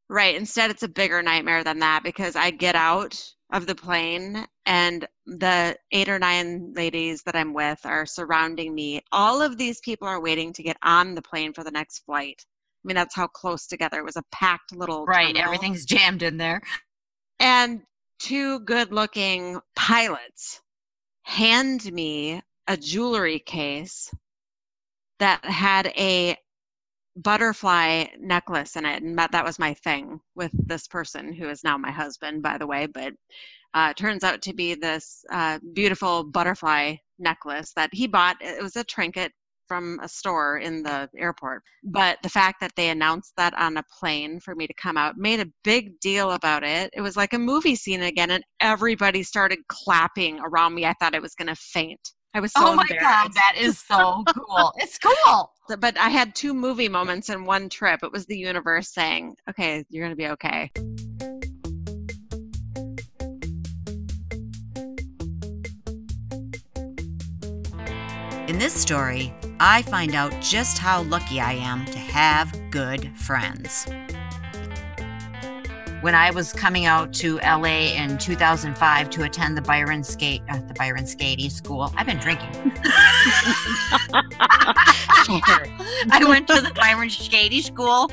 Right. 0.09 0.35
Instead, 0.35 0.71
it's 0.71 0.83
a 0.83 0.87
bigger 0.87 1.21
nightmare 1.21 1.63
than 1.63 1.79
that 1.79 2.03
because 2.03 2.35
I 2.35 2.49
get 2.49 2.75
out 2.75 3.23
of 3.51 3.67
the 3.67 3.75
plane 3.75 4.45
and 4.65 5.07
the 5.25 5.77
eight 5.91 6.09
or 6.09 6.19
nine 6.19 6.73
ladies 6.75 7.21
that 7.23 7.35
I'm 7.35 7.53
with 7.53 7.79
are 7.85 8.05
surrounding 8.05 8.73
me. 8.73 9.01
All 9.11 9.41
of 9.41 9.57
these 9.57 9.79
people 9.81 10.07
are 10.07 10.21
waiting 10.21 10.51
to 10.53 10.63
get 10.63 10.77
on 10.81 11.13
the 11.13 11.21
plane 11.21 11.53
for 11.53 11.63
the 11.63 11.71
next 11.71 11.99
flight. 12.05 12.43
I 12.83 12.87
mean, 12.87 12.95
that's 12.95 13.15
how 13.15 13.27
close 13.27 13.67
together. 13.67 13.99
It 13.99 14.05
was 14.05 14.15
a 14.15 14.23
packed 14.31 14.75
little 14.75 15.05
Right. 15.05 15.27
terminal. 15.27 15.43
Everything's 15.43 15.85
jammed 15.85 16.23
in 16.23 16.37
there. 16.37 16.61
And 17.39 17.81
two 18.19 18.59
good 18.61 18.91
looking 18.91 19.59
pilots 19.75 20.61
hand 21.23 21.91
me 21.93 22.41
a 22.67 22.77
jewelry 22.77 23.39
case 23.39 24.11
that 25.19 25.43
had 25.45 25.87
a 25.97 26.37
butterfly 27.21 28.05
necklace 28.19 28.75
in 28.75 28.85
it. 28.85 29.03
And 29.03 29.17
that, 29.17 29.31
that 29.31 29.45
was 29.45 29.59
my 29.59 29.73
thing 29.73 30.19
with 30.35 30.51
this 30.53 30.87
person 30.87 31.33
who 31.33 31.49
is 31.49 31.63
now 31.63 31.77
my 31.77 31.91
husband, 31.91 32.41
by 32.41 32.57
the 32.57 32.67
way. 32.67 32.85
But 32.85 33.13
uh, 33.73 33.93
turns 33.93 34.23
out 34.23 34.41
to 34.43 34.53
be 34.53 34.73
this 34.73 35.23
uh, 35.31 35.59
beautiful 35.73 36.23
butterfly 36.23 36.95
necklace 37.19 37.73
that 37.75 37.89
he 37.93 38.07
bought. 38.07 38.37
It 38.41 38.61
was 38.61 38.75
a 38.75 38.83
trinket 38.83 39.31
from 39.67 39.99
a 40.01 40.09
store 40.09 40.57
in 40.57 40.81
the 40.81 41.07
airport. 41.15 41.61
But 41.83 42.17
the 42.23 42.29
fact 42.29 42.59
that 42.59 42.71
they 42.75 42.89
announced 42.89 43.33
that 43.37 43.53
on 43.53 43.77
a 43.77 43.83
plane 43.99 44.39
for 44.39 44.55
me 44.55 44.65
to 44.65 44.73
come 44.73 44.97
out 44.97 45.17
made 45.17 45.39
a 45.39 45.51
big 45.63 45.99
deal 45.99 46.31
about 46.31 46.63
it. 46.63 46.89
It 46.93 47.01
was 47.01 47.15
like 47.15 47.33
a 47.33 47.39
movie 47.39 47.75
scene 47.75 48.01
again, 48.01 48.31
and 48.31 48.43
everybody 48.59 49.21
started 49.21 49.59
clapping 49.67 50.39
around 50.39 50.73
me. 50.73 50.85
I 50.85 50.93
thought 50.99 51.13
I 51.13 51.19
was 51.19 51.35
going 51.35 51.49
to 51.49 51.55
faint. 51.55 52.01
I 52.33 52.39
was 52.39 52.51
so 52.51 52.61
oh 52.63 52.75
my 52.75 52.85
god, 52.99 53.31
that 53.33 53.55
is 53.57 53.79
so 53.79 54.23
cool. 54.33 54.73
It's 54.77 54.97
cool. 54.97 55.51
But 55.77 55.97
I 55.99 56.09
had 56.09 56.33
two 56.33 56.53
movie 56.53 56.89
moments 56.89 57.29
in 57.29 57.45
one 57.45 57.69
trip. 57.69 58.01
It 58.03 58.11
was 58.11 58.25
the 58.25 58.37
universe 58.37 58.89
saying, 58.89 59.35
okay, 59.49 59.85
you're 59.89 60.03
going 60.03 60.11
to 60.11 60.15
be 60.15 60.27
okay. 60.29 60.71
In 68.47 68.57
this 68.57 68.73
story, 68.73 69.31
I 69.59 69.83
find 69.83 70.15
out 70.15 70.33
just 70.41 70.79
how 70.79 71.03
lucky 71.03 71.39
I 71.39 71.53
am 71.53 71.85
to 71.85 71.99
have 71.99 72.51
good 72.71 73.15
friends. 73.15 73.85
When 76.01 76.15
I 76.15 76.31
was 76.31 76.53
coming 76.53 76.85
out 76.85 77.13
to 77.15 77.39
LA 77.39 77.91
in 77.95 78.17
2005 78.17 79.09
to 79.09 79.23
attend 79.23 79.57
the 79.57 79.61
Byron 79.61 80.01
Skate, 80.01 80.41
uh, 80.49 80.59
the 80.59 80.73
Byron 80.75 81.03
Skatey 81.03 81.51
School, 81.51 81.91
I've 81.97 82.05
been 82.05 82.19
drinking. 82.19 82.49
I 86.11 86.23
went 86.25 86.47
to 86.47 86.61
the 86.61 86.71
Byron 86.73 87.09
Skatey 87.09 87.61
School. 87.61 88.09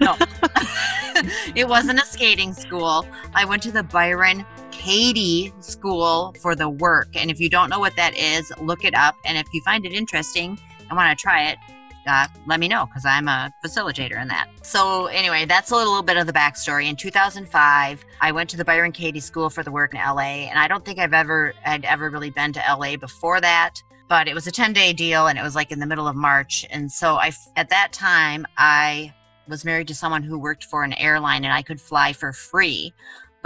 No, 0.00 0.16
it 1.54 1.68
wasn't 1.68 2.00
a 2.00 2.06
skating 2.06 2.54
school. 2.54 3.06
I 3.34 3.44
went 3.44 3.62
to 3.64 3.72
the 3.72 3.82
Byron 3.82 4.44
Katie 4.70 5.52
School 5.60 6.34
for 6.40 6.54
the 6.54 6.68
Work. 6.68 7.16
And 7.16 7.30
if 7.30 7.40
you 7.40 7.50
don't 7.50 7.68
know 7.68 7.80
what 7.80 7.96
that 7.96 8.16
is, 8.16 8.52
look 8.60 8.84
it 8.84 8.94
up. 8.94 9.14
And 9.24 9.36
if 9.38 9.46
you 9.52 9.60
find 9.62 9.84
it 9.84 9.92
interesting 9.92 10.58
and 10.88 10.96
want 10.96 11.16
to 11.16 11.22
try 11.22 11.48
it, 11.48 11.58
uh, 12.06 12.26
let 12.46 12.60
me 12.60 12.68
know 12.68 12.86
because 12.86 13.04
I'm 13.04 13.28
a 13.28 13.52
facilitator 13.64 14.20
in 14.20 14.28
that. 14.28 14.48
So, 14.62 15.06
anyway, 15.06 15.44
that's 15.44 15.70
a 15.70 15.74
little 15.74 16.02
bit 16.02 16.16
of 16.16 16.26
the 16.26 16.32
backstory. 16.32 16.88
In 16.88 16.96
2005, 16.96 18.04
I 18.20 18.32
went 18.32 18.50
to 18.50 18.56
the 18.56 18.64
Byron 18.64 18.92
Katie 18.92 19.20
School 19.20 19.50
for 19.50 19.62
the 19.62 19.70
Work 19.70 19.94
in 19.94 20.00
LA, 20.00 20.48
and 20.48 20.58
I 20.58 20.68
don't 20.68 20.84
think 20.84 20.98
I've 20.98 21.14
ever 21.14 21.54
had 21.62 21.84
ever 21.84 22.10
really 22.10 22.30
been 22.30 22.52
to 22.54 22.62
LA 22.68 22.96
before 22.96 23.40
that. 23.40 23.82
But 24.08 24.28
it 24.28 24.34
was 24.34 24.46
a 24.46 24.52
10 24.52 24.72
day 24.72 24.92
deal, 24.92 25.26
and 25.26 25.38
it 25.38 25.42
was 25.42 25.54
like 25.54 25.72
in 25.72 25.80
the 25.80 25.86
middle 25.86 26.06
of 26.06 26.16
March. 26.16 26.64
And 26.70 26.90
so, 26.90 27.16
I 27.16 27.32
at 27.56 27.70
that 27.70 27.92
time, 27.92 28.46
I 28.56 29.12
was 29.48 29.64
married 29.64 29.88
to 29.88 29.94
someone 29.94 30.22
who 30.22 30.38
worked 30.38 30.64
for 30.64 30.84
an 30.84 30.92
airline, 30.94 31.44
and 31.44 31.52
I 31.52 31.62
could 31.62 31.80
fly 31.80 32.12
for 32.12 32.32
free 32.32 32.92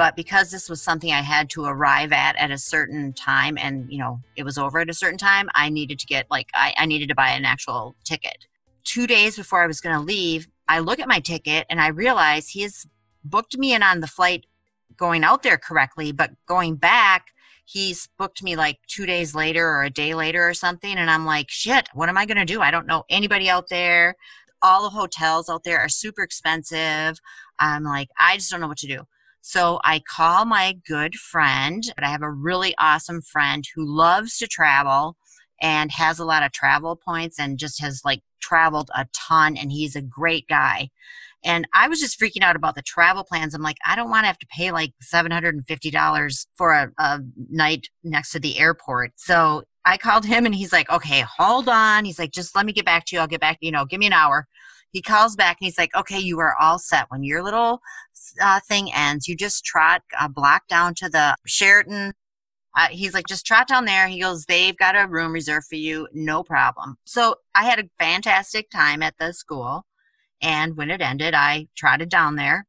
but 0.01 0.17
because 0.17 0.51
this 0.51 0.71
was 0.71 0.81
something 0.81 1.13
i 1.13 1.21
had 1.21 1.51
to 1.51 1.67
arrive 1.67 2.11
at 2.11 2.35
at 2.37 2.51
a 2.51 2.57
certain 2.57 3.13
time 3.13 3.59
and 3.59 3.87
you 3.93 3.99
know 3.99 4.19
it 4.35 4.45
was 4.45 4.57
over 4.57 4.79
at 4.79 4.89
a 4.89 4.95
certain 4.95 5.19
time 5.19 5.47
i 5.55 5.69
needed 5.69 5.99
to 5.99 6.07
get 6.07 6.25
like 6.31 6.49
i, 6.55 6.73
I 6.79 6.87
needed 6.87 7.11
to 7.11 7.15
buy 7.15 7.29
an 7.33 7.45
actual 7.45 7.95
ticket. 8.03 8.47
Two 8.83 9.07
days 9.07 9.37
before 9.37 9.63
i 9.63 9.67
was 9.67 9.83
going 9.83 9.95
to 9.95 10.01
leave 10.01 10.49
i 10.69 10.79
look 10.79 11.01
at 11.01 11.07
my 11.07 11.21
ticket 11.21 11.67
and 11.69 11.83
i 11.83 11.89
realize 11.89 12.49
he 12.49 12.63
has 12.63 12.87
booked 13.25 13.59
me 13.59 13.75
in 13.75 13.83
on 13.83 14.01
the 14.01 14.07
flight 14.07 14.47
going 14.97 15.23
out 15.23 15.43
there 15.43 15.59
correctly 15.59 16.13
but 16.13 16.31
going 16.47 16.77
back 16.77 17.27
he's 17.67 18.09
booked 18.17 18.43
me 18.43 18.57
like 18.57 18.79
two 18.87 19.05
days 19.05 19.35
later 19.35 19.69
or 19.69 19.83
a 19.83 19.91
day 19.91 20.15
later 20.15 20.49
or 20.49 20.55
something 20.55 20.97
and 20.97 21.11
i'm 21.11 21.27
like 21.27 21.51
shit 21.51 21.91
what 21.93 22.09
am 22.09 22.17
i 22.17 22.25
going 22.25 22.39
to 22.39 22.47
do? 22.47 22.63
I 22.63 22.71
don't 22.71 22.87
know 22.87 23.05
anybody 23.11 23.51
out 23.51 23.69
there. 23.69 24.15
All 24.63 24.83
the 24.83 24.97
hotels 24.97 25.51
out 25.51 25.65
there 25.65 25.79
are 25.79 25.91
super 25.91 26.23
expensive. 26.23 27.21
I'm 27.59 27.85
like 27.85 28.09
i 28.19 28.37
just 28.37 28.51
don't 28.51 28.63
know 28.63 28.69
what 28.69 28.79
to 28.79 28.87
do 28.87 29.07
so 29.41 29.81
I 29.85 30.01
call 30.01 30.45
my 30.45 30.77
good 30.87 31.15
friend, 31.15 31.83
but 31.95 32.05
I 32.05 32.09
have 32.09 32.23
a 32.23 32.31
really 32.31 32.75
awesome 32.79 33.23
friend 33.23 33.65
who 33.75 33.85
loves 33.85 34.37
to 34.39 34.47
travel 34.47 35.17
and 35.63 35.91
has 35.93 36.19
a 36.19 36.25
lot 36.25 36.43
of 36.43 36.53
travel 36.53 36.97
points 36.97 37.39
and 37.39 37.59
just 37.59 37.81
has 37.81 38.03
like 38.05 38.23
traveled 38.41 38.91
a 38.95 39.07
ton 39.15 39.57
and 39.57 39.71
he's 39.71 39.97
a 39.97 40.03
great 40.03 40.47
guy. 40.49 40.89
And 41.43 41.67
I 41.73 41.89
was 41.89 42.01
just 42.01 42.21
freaking 42.21 42.43
out 42.43 42.57
about 42.57 42.75
the 42.75 42.83
travel 42.83 43.25
plans. 43.25 43.55
I'm 43.55 43.63
like, 43.63 43.79
I 43.87 43.97
don't 43.97 44.11
want 44.11 44.25
to 44.25 44.27
have 44.27 44.39
to 44.41 44.47
pay 44.55 44.73
like 44.73 44.93
$750 45.03 46.47
for 46.55 46.73
a, 46.73 46.93
a 46.99 47.21
night 47.49 47.89
next 48.05 48.33
to 48.33 48.41
the 48.41 48.59
airport. 48.59 49.13
So 49.17 49.63
I 49.85 49.97
called 49.97 50.27
him 50.27 50.45
and 50.45 50.55
he's 50.55 50.73
like, 50.73 50.91
okay, 50.91 51.25
hold 51.39 51.69
on. 51.69 52.05
He's 52.05 52.19
like, 52.19 52.33
just 52.33 52.55
let 52.55 52.67
me 52.67 52.73
get 52.73 52.85
back 52.85 53.07
to 53.07 53.17
you. 53.17 53.21
I'll 53.21 53.27
get 53.27 53.41
back, 53.41 53.59
you 53.61 53.73
know, 53.73 53.87
give 53.87 54.01
me 54.01 54.07
an 54.07 54.13
hour. 54.13 54.47
He 54.93 55.03
calls 55.03 55.37
back 55.37 55.59
and 55.61 55.67
he's 55.67 55.79
like, 55.79 55.95
okay, 55.95 56.19
you 56.19 56.39
are 56.41 56.57
all 56.61 56.79
set. 56.79 57.07
When 57.11 57.23
your 57.23 57.43
little 57.43 57.81
uh, 58.41 58.61
thing 58.69 58.93
ends, 58.93 59.29
you 59.29 59.37
just 59.37 59.65
trot 59.65 60.03
a 60.21 60.29
block 60.29 60.67
down 60.69 60.95
to 60.97 61.09
the 61.09 61.37
Sheraton. 61.47 62.13
Uh, 62.77 62.89
he's 62.91 63.15
like, 63.15 63.27
just 63.27 63.47
trot 63.47 63.69
down 63.69 63.85
there. 63.85 64.07
He 64.07 64.21
goes, 64.21 64.45
they've 64.45 64.77
got 64.77 64.97
a 64.97 65.09
room 65.09 65.33
reserved 65.33 65.67
for 65.69 65.77
you. 65.77 66.09
No 66.13 66.43
problem. 66.43 66.97
So 67.05 67.37
I 67.55 67.65
had 67.65 67.79
a 67.79 67.91
fantastic 67.99 68.71
time 68.71 69.03
at 69.03 69.15
the 69.19 69.33
school. 69.33 69.87
And 70.43 70.77
when 70.77 70.91
it 70.91 71.01
ended, 71.01 71.35
I 71.35 71.69
trotted 71.77 72.09
down 72.09 72.37
there. 72.37 72.67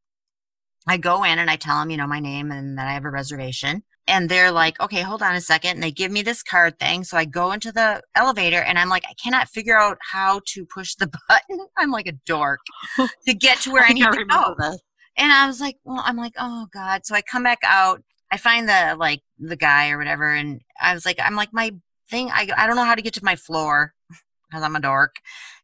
I 0.88 0.98
go 0.98 1.24
in 1.24 1.40
and 1.40 1.50
I 1.50 1.56
tell 1.56 1.82
him, 1.82 1.92
you 1.92 1.98
know, 1.98 2.08
my 2.08 2.20
name 2.20 2.52
and 2.52 2.78
that 2.78 2.88
I 2.88 2.94
have 2.94 3.06
a 3.06 3.12
reservation. 3.12 3.84
And 4.08 4.30
they're 4.30 4.52
like, 4.52 4.80
okay, 4.82 5.02
hold 5.02 5.22
on 5.22 5.36
a 5.36 5.42
second. 5.42 5.72
And 5.72 5.84
they 5.84 5.92
give 5.92 6.12
me 6.12 6.22
this 6.22 6.44
card 6.44 6.80
thing. 6.80 7.04
So 7.04 7.18
I 7.18 7.26
go 7.26 7.52
into 7.52 7.72
the 7.72 8.02
elevator 8.16 8.62
and 8.62 8.80
I'm 8.80 8.90
like, 8.90 9.04
I 9.08 9.14
cannot 9.14 9.48
figure 9.48 9.78
out 9.78 9.98
how 10.02 10.42
to 10.48 10.66
push 10.66 10.96
the 10.96 11.08
button. 11.28 11.68
I'm 11.78 11.92
like 11.92 12.08
a 12.08 12.14
dork 12.26 12.60
to 12.98 13.34
get 13.34 13.60
to 13.62 13.72
where 13.72 13.84
I, 13.84 13.94
need 13.94 14.04
to 14.04 14.26
go. 14.26 14.56
this. 14.58 14.82
And 15.18 15.32
I 15.32 15.46
was 15.48 15.62
like, 15.62 15.78
well, 15.84 16.02
I'm 16.04 16.18
like, 16.18 16.34
oh 16.40 16.68
God. 16.74 17.06
So 17.06 17.16
I 17.16 17.22
come 17.22 17.44
back 17.44 17.60
out. 17.64 18.02
I 18.32 18.38
find 18.38 18.68
the 18.68 18.96
like 18.98 19.22
the 19.40 19.58
guy 19.58 19.90
or 19.90 19.98
whatever. 19.98 20.34
And 20.34 20.62
I 20.80 20.94
was 20.94 21.06
like, 21.06 21.20
I'm 21.22 21.36
like, 21.36 21.50
my 21.54 21.72
thing, 22.10 22.30
I, 22.32 22.48
I 22.58 22.68
don't 22.68 22.76
know 22.76 22.86
how 22.86 22.96
to 22.96 23.02
get 23.02 23.14
to 23.16 23.26
my 23.26 23.36
floor 23.36 23.94
because 24.50 24.64
I'm 24.64 24.76
a 24.76 24.80
dork. 24.80 25.16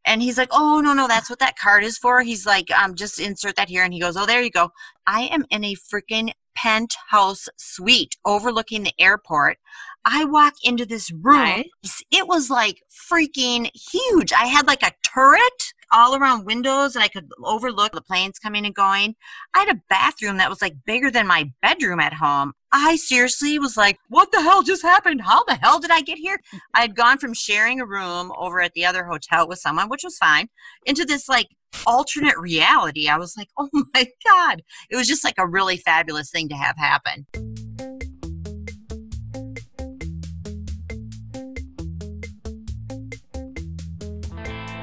And 0.06 0.22
he's 0.22 0.38
like, 0.38 0.50
oh, 0.51 0.79
no, 0.79 0.94
no, 0.94 1.08
that's 1.08 1.29
what 1.29 1.39
that 1.39 1.60
card 1.60 1.84
is 1.84 1.98
for. 1.98 2.22
He's 2.22 2.46
like, 2.46 2.72
um, 2.72 2.96
just 2.96 3.20
insert 3.20 3.58
that 3.58 3.67
here. 3.67 3.84
And 3.84 3.94
he 3.94 4.00
goes, 4.00 4.15
oh, 4.15 4.25
there 4.25 4.41
you 4.41 4.50
go. 4.50 4.70
I 5.06 5.24
am 5.24 5.46
in 5.50 5.65
a 5.65 5.75
freaking 5.75 6.32
penthouse 6.58 7.48
suite 7.58 8.18
overlooking 8.26 8.84
the 8.84 8.94
airport. 9.00 9.58
I 10.06 10.26
walk 10.26 10.54
into 10.64 10.86
this 10.86 11.12
room. 11.12 11.64
It 12.12 12.28
was 12.28 12.50
like 12.50 12.82
freaking 13.12 13.70
huge. 13.76 14.34
I 14.34 14.46
had 14.46 14.66
like 14.66 14.84
a 14.84 14.94
turret 15.04 15.74
all 15.92 16.16
around 16.16 16.46
windows 16.46 16.96
and 16.96 17.04
I 17.04 17.08
could 17.10 17.30
overlook 17.44 17.92
the 17.92 18.02
planes 18.02 18.40
coming 18.40 18.66
and 18.66 18.76
going. 18.76 19.16
I 19.54 19.60
had 19.60 19.76
a 19.76 19.82
bathroom 19.90 20.38
that 20.38 20.50
was 20.50 20.62
like 20.62 20.76
bigger 20.86 21.12
than 21.12 21.28
my 21.28 21.52
bedroom 21.62 22.00
at 22.00 22.14
home. 22.14 22.54
I 22.72 22.98
seriously 22.98 23.58
was 23.60 23.78
like, 23.78 23.98
what 24.10 24.32
the 24.32 24.42
hell 24.42 24.62
just 24.62 24.82
happened? 24.82 25.22
How 25.22 25.44
the 25.46 25.56
hell 25.56 25.80
did 25.80 25.92
I 25.92 26.02
get 26.02 26.18
here? 26.18 26.40
I 26.74 26.82
had 26.82 26.96
gone 26.96 27.18
from 27.18 27.34
sharing 27.34 27.80
a 27.80 27.86
room 27.86 28.32
over 28.38 28.62
at 28.62 28.74
the 28.74 28.86
other 28.86 29.06
hotel 29.06 29.48
with 29.48 29.60
someone, 29.60 29.90
which 29.90 30.04
was 30.04 30.18
fine, 30.18 30.50
into 30.86 31.06
this 31.06 31.30
like 31.30 31.48
alternate 31.86 32.38
reality. 32.38 33.08
I 33.08 33.18
was 33.18 33.38
like, 33.38 33.50
oh 33.58 33.70
my 33.94 34.08
God. 34.26 34.64
It 34.90 34.98
was 34.98 35.08
just 35.08 35.24
like 35.24 35.36
a 35.38 35.48
really 35.48 35.78
fabulous 35.78 36.30
thing 36.30 36.50
to 36.50 36.56
have 36.56 36.78
happen. 36.78 37.26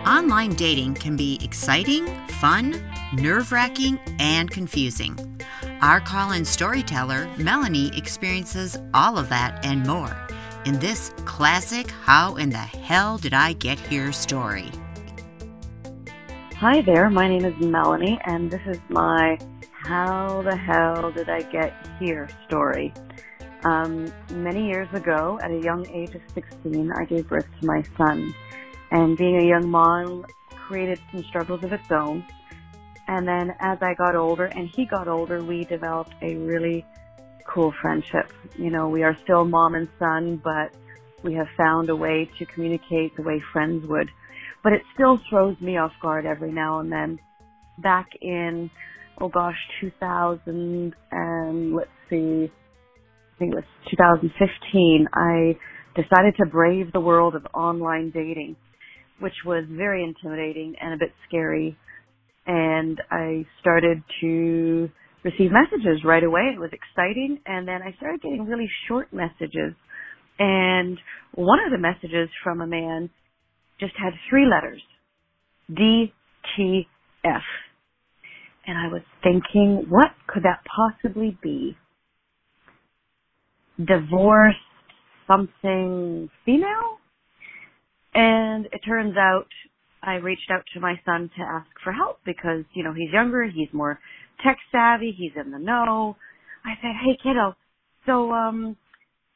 Online 0.07 0.53
dating 0.55 0.95
can 0.95 1.17
be 1.17 1.39
exciting, 1.43 2.07
fun, 2.29 2.83
nerve 3.15 3.53
wracking, 3.53 3.99
and 4.19 4.51
confusing. 4.51 5.19
Our 5.85 6.01
call 6.01 6.33
in 6.33 6.47
storyteller, 6.47 7.29
Melanie, 7.37 7.95
experiences 7.95 8.79
all 8.95 9.19
of 9.19 9.29
that 9.29 9.67
and 9.67 9.87
more. 9.87 10.17
in 10.65 10.79
this 10.79 11.13
classic 11.27 11.91
How 11.91 12.37
in 12.37 12.49
the 12.49 12.57
Hell 12.57 13.19
Did 13.19 13.35
I 13.35 13.53
Get 13.53 13.79
Here 13.79 14.11
story. 14.11 14.71
Hi 16.57 16.81
there, 16.81 17.11
my 17.11 17.29
name 17.29 17.45
is 17.45 17.55
Melanie, 17.63 18.19
and 18.25 18.51
this 18.51 18.63
is 18.65 18.79
my 18.89 19.37
How 19.73 20.41
the 20.41 20.57
Hell 20.57 21.13
Did 21.13 21.29
I 21.29 21.43
Get 21.43 21.75
Here 21.99 22.31
story. 22.47 22.95
Um, 23.65 24.11
many 24.31 24.67
years 24.67 24.89
ago, 24.95 25.39
at 25.43 25.51
a 25.51 25.61
young 25.61 25.87
age 25.91 26.15
of 26.15 26.23
16, 26.33 26.93
I 26.93 27.05
gave 27.05 27.29
birth 27.29 27.47
to 27.61 27.67
my 27.67 27.85
son. 27.99 28.35
And 28.91 29.19
being 29.19 29.37
a 29.43 29.47
young 29.47 29.69
mom 29.69 30.25
created 30.49 30.99
some 31.13 31.23
struggles 31.25 31.63
of 31.63 31.75
its 31.75 31.91
own. 31.91 32.25
And 33.07 33.29
then 33.29 33.55
as 33.61 33.79
I 33.83 33.95
got 33.95 34.17
older 34.17 34.47
and 34.47 34.69
he 34.75 34.87
got 34.87 35.09
older, 35.09 35.43
we 35.43 35.65
developed 35.65 36.15
a 36.23 36.37
really 36.37 36.87
cool 37.47 37.73
friendship. 37.83 38.33
You 38.57 38.71
know, 38.71 38.89
we 38.89 39.03
are 39.03 39.17
still 39.25 39.45
mom 39.45 39.75
and 39.75 39.89
son, 39.99 40.41
but 40.43 40.75
we 41.23 41.35
have 41.35 41.49
found 41.57 41.91
a 41.91 41.97
way 41.97 42.31
to 42.39 42.47
communicate 42.47 43.17
the 43.17 43.23
way 43.23 43.43
friends 43.53 43.87
would. 43.87 44.11
But 44.63 44.73
it 44.73 44.83
still 44.95 45.19
throws 45.29 45.61
me 45.61 45.77
off 45.77 45.93
guard 46.01 46.25
every 46.27 46.53
now 46.53 46.81
and 46.81 46.91
then. 46.91 47.19
Back 47.79 48.09
in, 48.21 48.71
oh 49.21 49.29
gosh, 49.29 49.59
2000 49.81 50.95
and 51.11 51.75
let's 51.75 51.91
see, 52.09 52.51
I 53.35 53.39
think 53.39 53.53
it 53.53 53.57
was 53.57 53.65
2015, 53.91 55.09
I 55.13 55.57
decided 55.95 56.37
to 56.37 56.47
brave 56.47 56.93
the 56.93 57.01
world 57.01 57.35
of 57.35 57.47
online 57.53 58.11
dating, 58.11 58.57
which 59.21 59.35
was 59.45 59.65
very 59.69 60.05
intimidating 60.05 60.77
and 60.81 60.95
a 60.95 60.97
bit 60.97 61.13
scary. 61.29 61.77
And 62.47 63.01
I 63.11 63.47
started 63.61 64.03
to 64.21 64.91
receive 65.25 65.51
messages 65.51 66.05
right 66.05 66.23
away. 66.23 66.53
It 66.55 66.61
was 66.61 66.71
exciting. 66.73 67.41
And 67.47 67.67
then 67.67 67.81
I 67.83 67.97
started 67.97 68.21
getting 68.23 68.47
really 68.47 68.69
short 68.89 69.13
messages. 69.13 69.75
And 70.39 70.99
one 71.35 71.61
of 71.65 71.71
the 71.71 71.79
messages 71.79 72.29
from 72.43 72.61
a 72.61 72.67
man 72.67 73.11
just 73.81 73.95
had 73.97 74.13
three 74.29 74.47
letters. 74.47 74.83
DTF. 75.71 77.43
And 78.67 78.79
I 78.79 78.89
was 78.93 79.03
thinking, 79.23 79.87
what 79.89 80.11
could 80.27 80.43
that 80.45 80.61
possibly 80.65 81.39
be? 81.43 81.77
Divorced 83.79 84.59
something 85.27 86.31
female? 86.45 86.99
And 88.15 88.67
it 88.67 88.81
turns 88.87 89.17
out 89.17 89.49
I 90.07 90.17
reached 90.17 90.51
out 90.53 90.65
to 90.75 90.81
my 90.81 91.01
son 91.07 91.31
to 91.39 91.43
ask 91.45 91.69
for 91.85 91.93
help 91.93 92.21
because, 92.27 92.65
you 92.75 92.85
know, 92.85 92.95
he's 92.95 93.13
younger, 93.13 93.45
he's 93.45 93.69
more 93.73 94.01
tech 94.45 94.59
savvy, 94.73 95.15
he's 95.17 95.33
in 95.37 95.53
the 95.53 95.59
know. 95.59 96.17
I 96.65 96.75
said, 96.83 96.93
hey 97.05 97.19
kiddo, 97.23 97.57
so, 98.07 98.33
um, 98.33 98.77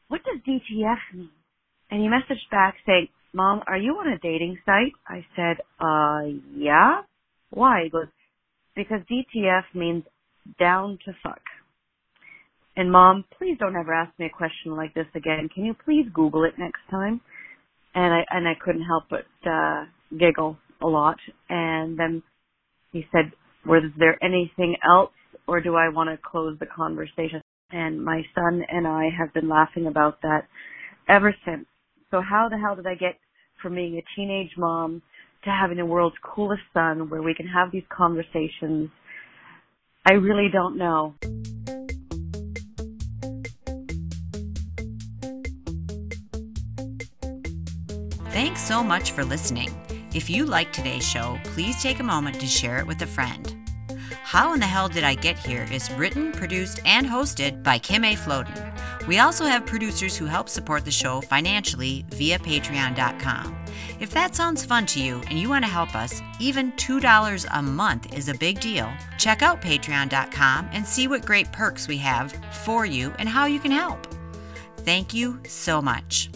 what 0.08 0.20
does 0.24 0.40
DTF 0.46 0.98
mean? 1.14 1.30
And 1.90 2.02
he 2.02 2.08
messaged 2.08 2.50
back 2.50 2.76
saying, 2.86 3.08
mom, 3.34 3.62
are 3.66 3.78
you 3.78 3.92
on 3.94 4.08
a 4.08 4.18
dating 4.18 4.58
site? 4.66 4.92
I 5.06 5.24
said, 5.36 5.58
uh, 5.80 6.38
yeah. 6.56 7.02
Why? 7.50 7.84
He 7.84 7.90
goes, 7.90 8.06
because 8.76 9.00
DTF 9.10 9.64
means 9.74 10.04
down 10.60 10.98
to 11.06 11.12
fuck. 11.22 11.40
And 12.76 12.92
mom, 12.92 13.24
please 13.38 13.56
don't 13.60 13.76
ever 13.76 13.94
ask 13.94 14.18
me 14.18 14.26
a 14.26 14.30
question 14.36 14.76
like 14.76 14.94
this 14.94 15.06
again. 15.14 15.48
Can 15.54 15.64
you 15.64 15.74
please 15.84 16.06
Google 16.14 16.44
it 16.44 16.54
next 16.58 16.80
time? 16.90 17.20
And 17.94 18.14
I, 18.14 18.24
and 18.30 18.48
I 18.48 18.54
couldn't 18.64 18.84
help 18.84 19.04
but, 19.10 19.26
uh, 19.50 19.84
giggle 20.16 20.58
a 20.82 20.86
lot. 20.86 21.16
And 21.48 21.98
then 21.98 22.22
he 22.92 23.04
said, 23.12 23.32
was 23.66 23.82
there 23.98 24.22
anything 24.22 24.76
else 24.88 25.10
or 25.46 25.60
do 25.60 25.74
I 25.74 25.88
want 25.88 26.10
to 26.10 26.18
close 26.22 26.56
the 26.58 26.66
conversation? 26.66 27.40
And 27.70 28.02
my 28.02 28.22
son 28.34 28.62
and 28.70 28.86
I 28.86 29.08
have 29.16 29.34
been 29.34 29.48
laughing 29.48 29.86
about 29.86 30.22
that 30.22 30.46
ever 31.08 31.34
since. 31.44 31.66
So 32.10 32.22
how 32.22 32.48
the 32.48 32.58
hell 32.58 32.76
did 32.76 32.86
I 32.86 32.94
get 32.94 33.18
from 33.62 33.74
being 33.74 33.96
a 33.98 34.04
teenage 34.16 34.52
mom 34.56 35.02
to 35.44 35.50
having 35.50 35.76
the 35.76 35.86
world's 35.86 36.16
coolest 36.22 36.62
son 36.72 37.10
where 37.10 37.22
we 37.22 37.34
can 37.34 37.46
have 37.46 37.70
these 37.70 37.82
conversations? 37.94 38.90
I 40.06 40.14
really 40.14 40.48
don't 40.50 40.78
know. 40.78 41.14
Thanks 48.30 48.62
so 48.62 48.82
much 48.82 49.10
for 49.10 49.24
listening. 49.24 49.68
If 50.18 50.28
you 50.28 50.46
like 50.46 50.72
today's 50.72 51.08
show, 51.08 51.38
please 51.44 51.80
take 51.80 52.00
a 52.00 52.02
moment 52.02 52.40
to 52.40 52.46
share 52.46 52.80
it 52.80 52.86
with 52.88 53.00
a 53.02 53.06
friend. 53.06 53.54
How 54.24 54.52
in 54.52 54.58
the 54.58 54.66
Hell 54.66 54.88
Did 54.88 55.04
I 55.04 55.14
Get 55.14 55.38
Here 55.38 55.68
is 55.70 55.92
written, 55.92 56.32
produced, 56.32 56.80
and 56.84 57.06
hosted 57.06 57.62
by 57.62 57.78
Kim 57.78 58.02
A. 58.02 58.16
Floden. 58.16 59.06
We 59.06 59.20
also 59.20 59.44
have 59.44 59.64
producers 59.64 60.16
who 60.16 60.24
help 60.24 60.48
support 60.48 60.84
the 60.84 60.90
show 60.90 61.20
financially 61.20 62.04
via 62.08 62.40
patreon.com. 62.40 63.64
If 64.00 64.10
that 64.10 64.34
sounds 64.34 64.64
fun 64.64 64.86
to 64.86 65.00
you 65.00 65.22
and 65.28 65.38
you 65.38 65.48
want 65.48 65.64
to 65.64 65.70
help 65.70 65.94
us, 65.94 66.20
even 66.40 66.72
$2 66.72 67.46
a 67.52 67.62
month 67.62 68.12
is 68.12 68.28
a 68.28 68.34
big 68.34 68.58
deal. 68.58 68.92
Check 69.18 69.42
out 69.42 69.62
patreon.com 69.62 70.68
and 70.72 70.84
see 70.84 71.06
what 71.06 71.24
great 71.24 71.52
perks 71.52 71.86
we 71.86 71.98
have 71.98 72.32
for 72.64 72.84
you 72.84 73.14
and 73.20 73.28
how 73.28 73.46
you 73.46 73.60
can 73.60 73.70
help. 73.70 74.04
Thank 74.78 75.14
you 75.14 75.38
so 75.46 75.80
much. 75.80 76.28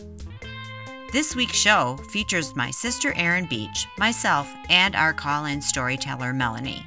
This 1.13 1.37
week's 1.37 1.59
show 1.59 1.99
features 2.09 2.57
my 2.57 2.71
sister 2.71 3.13
Erin 3.17 3.45
Beach, 3.45 3.87
myself, 3.99 4.51
and 4.71 4.97
our 4.97 5.13
call 5.13 5.45
in 5.45 5.61
storyteller 5.61 6.33
Melanie. 6.33 6.87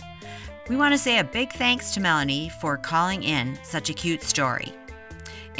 We 0.67 0.75
want 0.75 0.95
to 0.95 0.97
say 0.97 1.19
a 1.19 1.23
big 1.23 1.53
thanks 1.53 1.91
to 1.91 1.99
Melanie 1.99 2.49
for 2.59 2.75
calling 2.75 3.21
in 3.21 3.55
such 3.61 3.91
a 3.91 3.93
cute 3.93 4.23
story. 4.23 4.73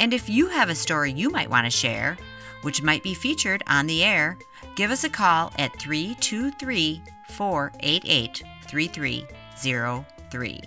And 0.00 0.12
if 0.12 0.28
you 0.28 0.48
have 0.48 0.68
a 0.68 0.74
story 0.74 1.12
you 1.12 1.30
might 1.30 1.48
want 1.48 1.66
to 1.66 1.70
share, 1.70 2.18
which 2.62 2.82
might 2.82 3.04
be 3.04 3.14
featured 3.14 3.62
on 3.68 3.86
the 3.86 4.02
air, 4.02 4.36
give 4.74 4.90
us 4.90 5.04
a 5.04 5.10
call 5.10 5.52
at 5.58 5.78
323 5.78 7.04
488 7.28 8.42
3303. 8.66 10.60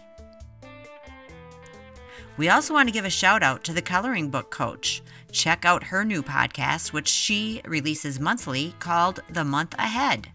We 2.39 2.47
also 2.47 2.73
want 2.73 2.87
to 2.87 2.93
give 2.93 3.03
a 3.03 3.09
shout 3.09 3.43
out 3.43 3.65
to 3.65 3.73
the 3.73 3.81
coloring 3.81 4.29
book 4.29 4.49
coach. 4.49 5.01
Check 5.29 5.65
out 5.65 5.83
her 5.83 6.05
new 6.05 6.23
podcast, 6.23 6.93
which 6.93 7.09
she 7.09 7.61
releases 7.65 8.17
monthly, 8.17 8.75
called 8.79 9.19
The 9.29 9.43
Month 9.43 9.75
Ahead. 9.77 10.29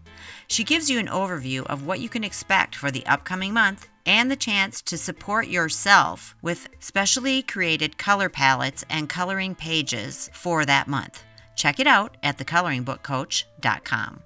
She 0.45 0.63
gives 0.63 0.87
you 0.87 0.99
an 0.99 1.07
overview 1.07 1.65
of 1.65 1.87
what 1.87 1.99
you 1.99 2.07
can 2.07 2.23
expect 2.23 2.75
for 2.75 2.91
the 2.91 3.03
upcoming 3.07 3.55
month 3.55 3.87
and 4.05 4.29
the 4.29 4.35
chance 4.35 4.83
to 4.83 4.99
support 4.99 5.47
yourself 5.47 6.35
with 6.43 6.69
specially 6.79 7.41
created 7.41 7.97
color 7.97 8.29
palettes 8.29 8.85
and 8.87 9.09
coloring 9.09 9.55
pages 9.55 10.29
for 10.31 10.63
that 10.63 10.87
month. 10.87 11.23
Check 11.55 11.79
it 11.79 11.87
out 11.87 12.17
at 12.21 12.37
thecoloringbookcoach.com. 12.37 14.21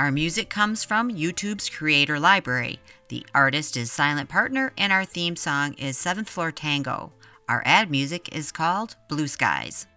Our 0.00 0.12
music 0.12 0.48
comes 0.48 0.84
from 0.84 1.10
YouTube's 1.10 1.68
Creator 1.68 2.20
Library. 2.20 2.78
The 3.08 3.26
artist 3.34 3.76
is 3.76 3.90
Silent 3.90 4.28
Partner, 4.28 4.72
and 4.78 4.92
our 4.92 5.04
theme 5.04 5.34
song 5.34 5.72
is 5.72 5.98
Seventh 5.98 6.30
Floor 6.30 6.52
Tango. 6.52 7.12
Our 7.48 7.64
ad 7.64 7.90
music 7.90 8.32
is 8.32 8.52
called 8.52 8.94
Blue 9.08 9.26
Skies. 9.26 9.88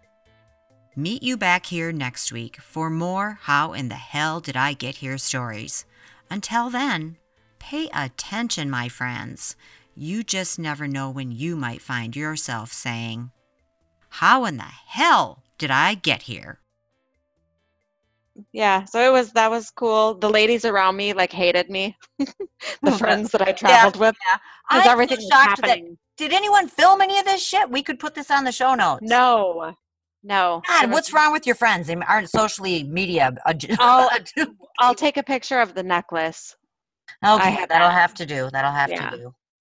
Meet 0.95 1.21
you 1.21 1.37
back 1.37 1.67
here 1.67 1.91
next 1.91 2.31
week 2.31 2.59
for 2.59 2.89
more 2.89 3.37
How 3.43 3.73
in 3.73 3.89
the 3.89 3.95
Hell 3.95 4.39
Did 4.39 4.57
I 4.57 4.73
Get 4.73 4.95
Here 4.97 5.19
stories. 5.19 5.85
Until 6.31 6.71
then, 6.71 7.17
pay 7.59 7.87
attention, 7.93 8.71
my 8.71 8.89
friends. 8.89 9.55
You 9.93 10.23
just 10.23 10.57
never 10.57 10.87
know 10.87 11.11
when 11.11 11.31
you 11.31 11.55
might 11.55 11.81
find 11.81 12.15
yourself 12.15 12.73
saying, 12.73 13.29
How 14.09 14.45
in 14.45 14.57
the 14.57 14.63
hell 14.63 15.43
did 15.59 15.69
I 15.69 15.93
get 15.93 16.23
here? 16.23 16.60
Yeah, 18.53 18.85
so 18.85 18.99
it 19.01 19.11
was 19.11 19.31
that 19.33 19.51
was 19.51 19.69
cool. 19.71 20.15
The 20.15 20.29
ladies 20.29 20.65
around 20.65 20.95
me 20.95 21.13
like 21.13 21.31
hated 21.31 21.69
me. 21.69 21.97
the 22.19 22.33
oh, 22.85 22.91
friends 22.97 23.31
that 23.31 23.41
I 23.41 23.51
traveled 23.51 23.97
with. 23.97 24.15
Yeah. 24.25 24.37
Because 24.69 24.85
I'm 24.87 24.91
everything 24.91 25.17
was 25.17 25.27
shocked 25.27 25.61
that- 25.61 25.69
happening. 25.69 25.97
Did 26.17 26.33
anyone 26.33 26.67
film 26.67 27.01
any 27.01 27.17
of 27.17 27.25
this 27.25 27.43
shit? 27.43 27.69
We 27.69 27.81
could 27.81 27.97
put 27.99 28.13
this 28.13 28.29
on 28.29 28.43
the 28.43 28.51
show 28.51 28.75
notes. 28.75 29.01
No. 29.03 29.73
No. 30.23 30.61
God, 30.67 30.87
was- 30.87 30.93
what's 30.93 31.13
wrong 31.13 31.31
with 31.31 31.45
your 31.47 31.55
friends? 31.55 31.87
They 31.87 31.95
aren't 31.95 32.29
socially 32.29 32.83
media. 32.83 33.33
I'll- 33.79 34.09
I'll 34.79 34.95
take 34.95 35.17
a 35.17 35.23
picture 35.23 35.59
of 35.59 35.73
the 35.73 35.83
necklace. 35.83 36.55
okay, 37.25 37.65
that'll 37.67 37.89
have 37.89 38.13
to 38.15 38.25
do. 38.25 38.49
That'll 38.51 38.71
have 38.71 38.89
Yeah. 38.91 39.09
to 39.09 39.17
do. 39.17 39.33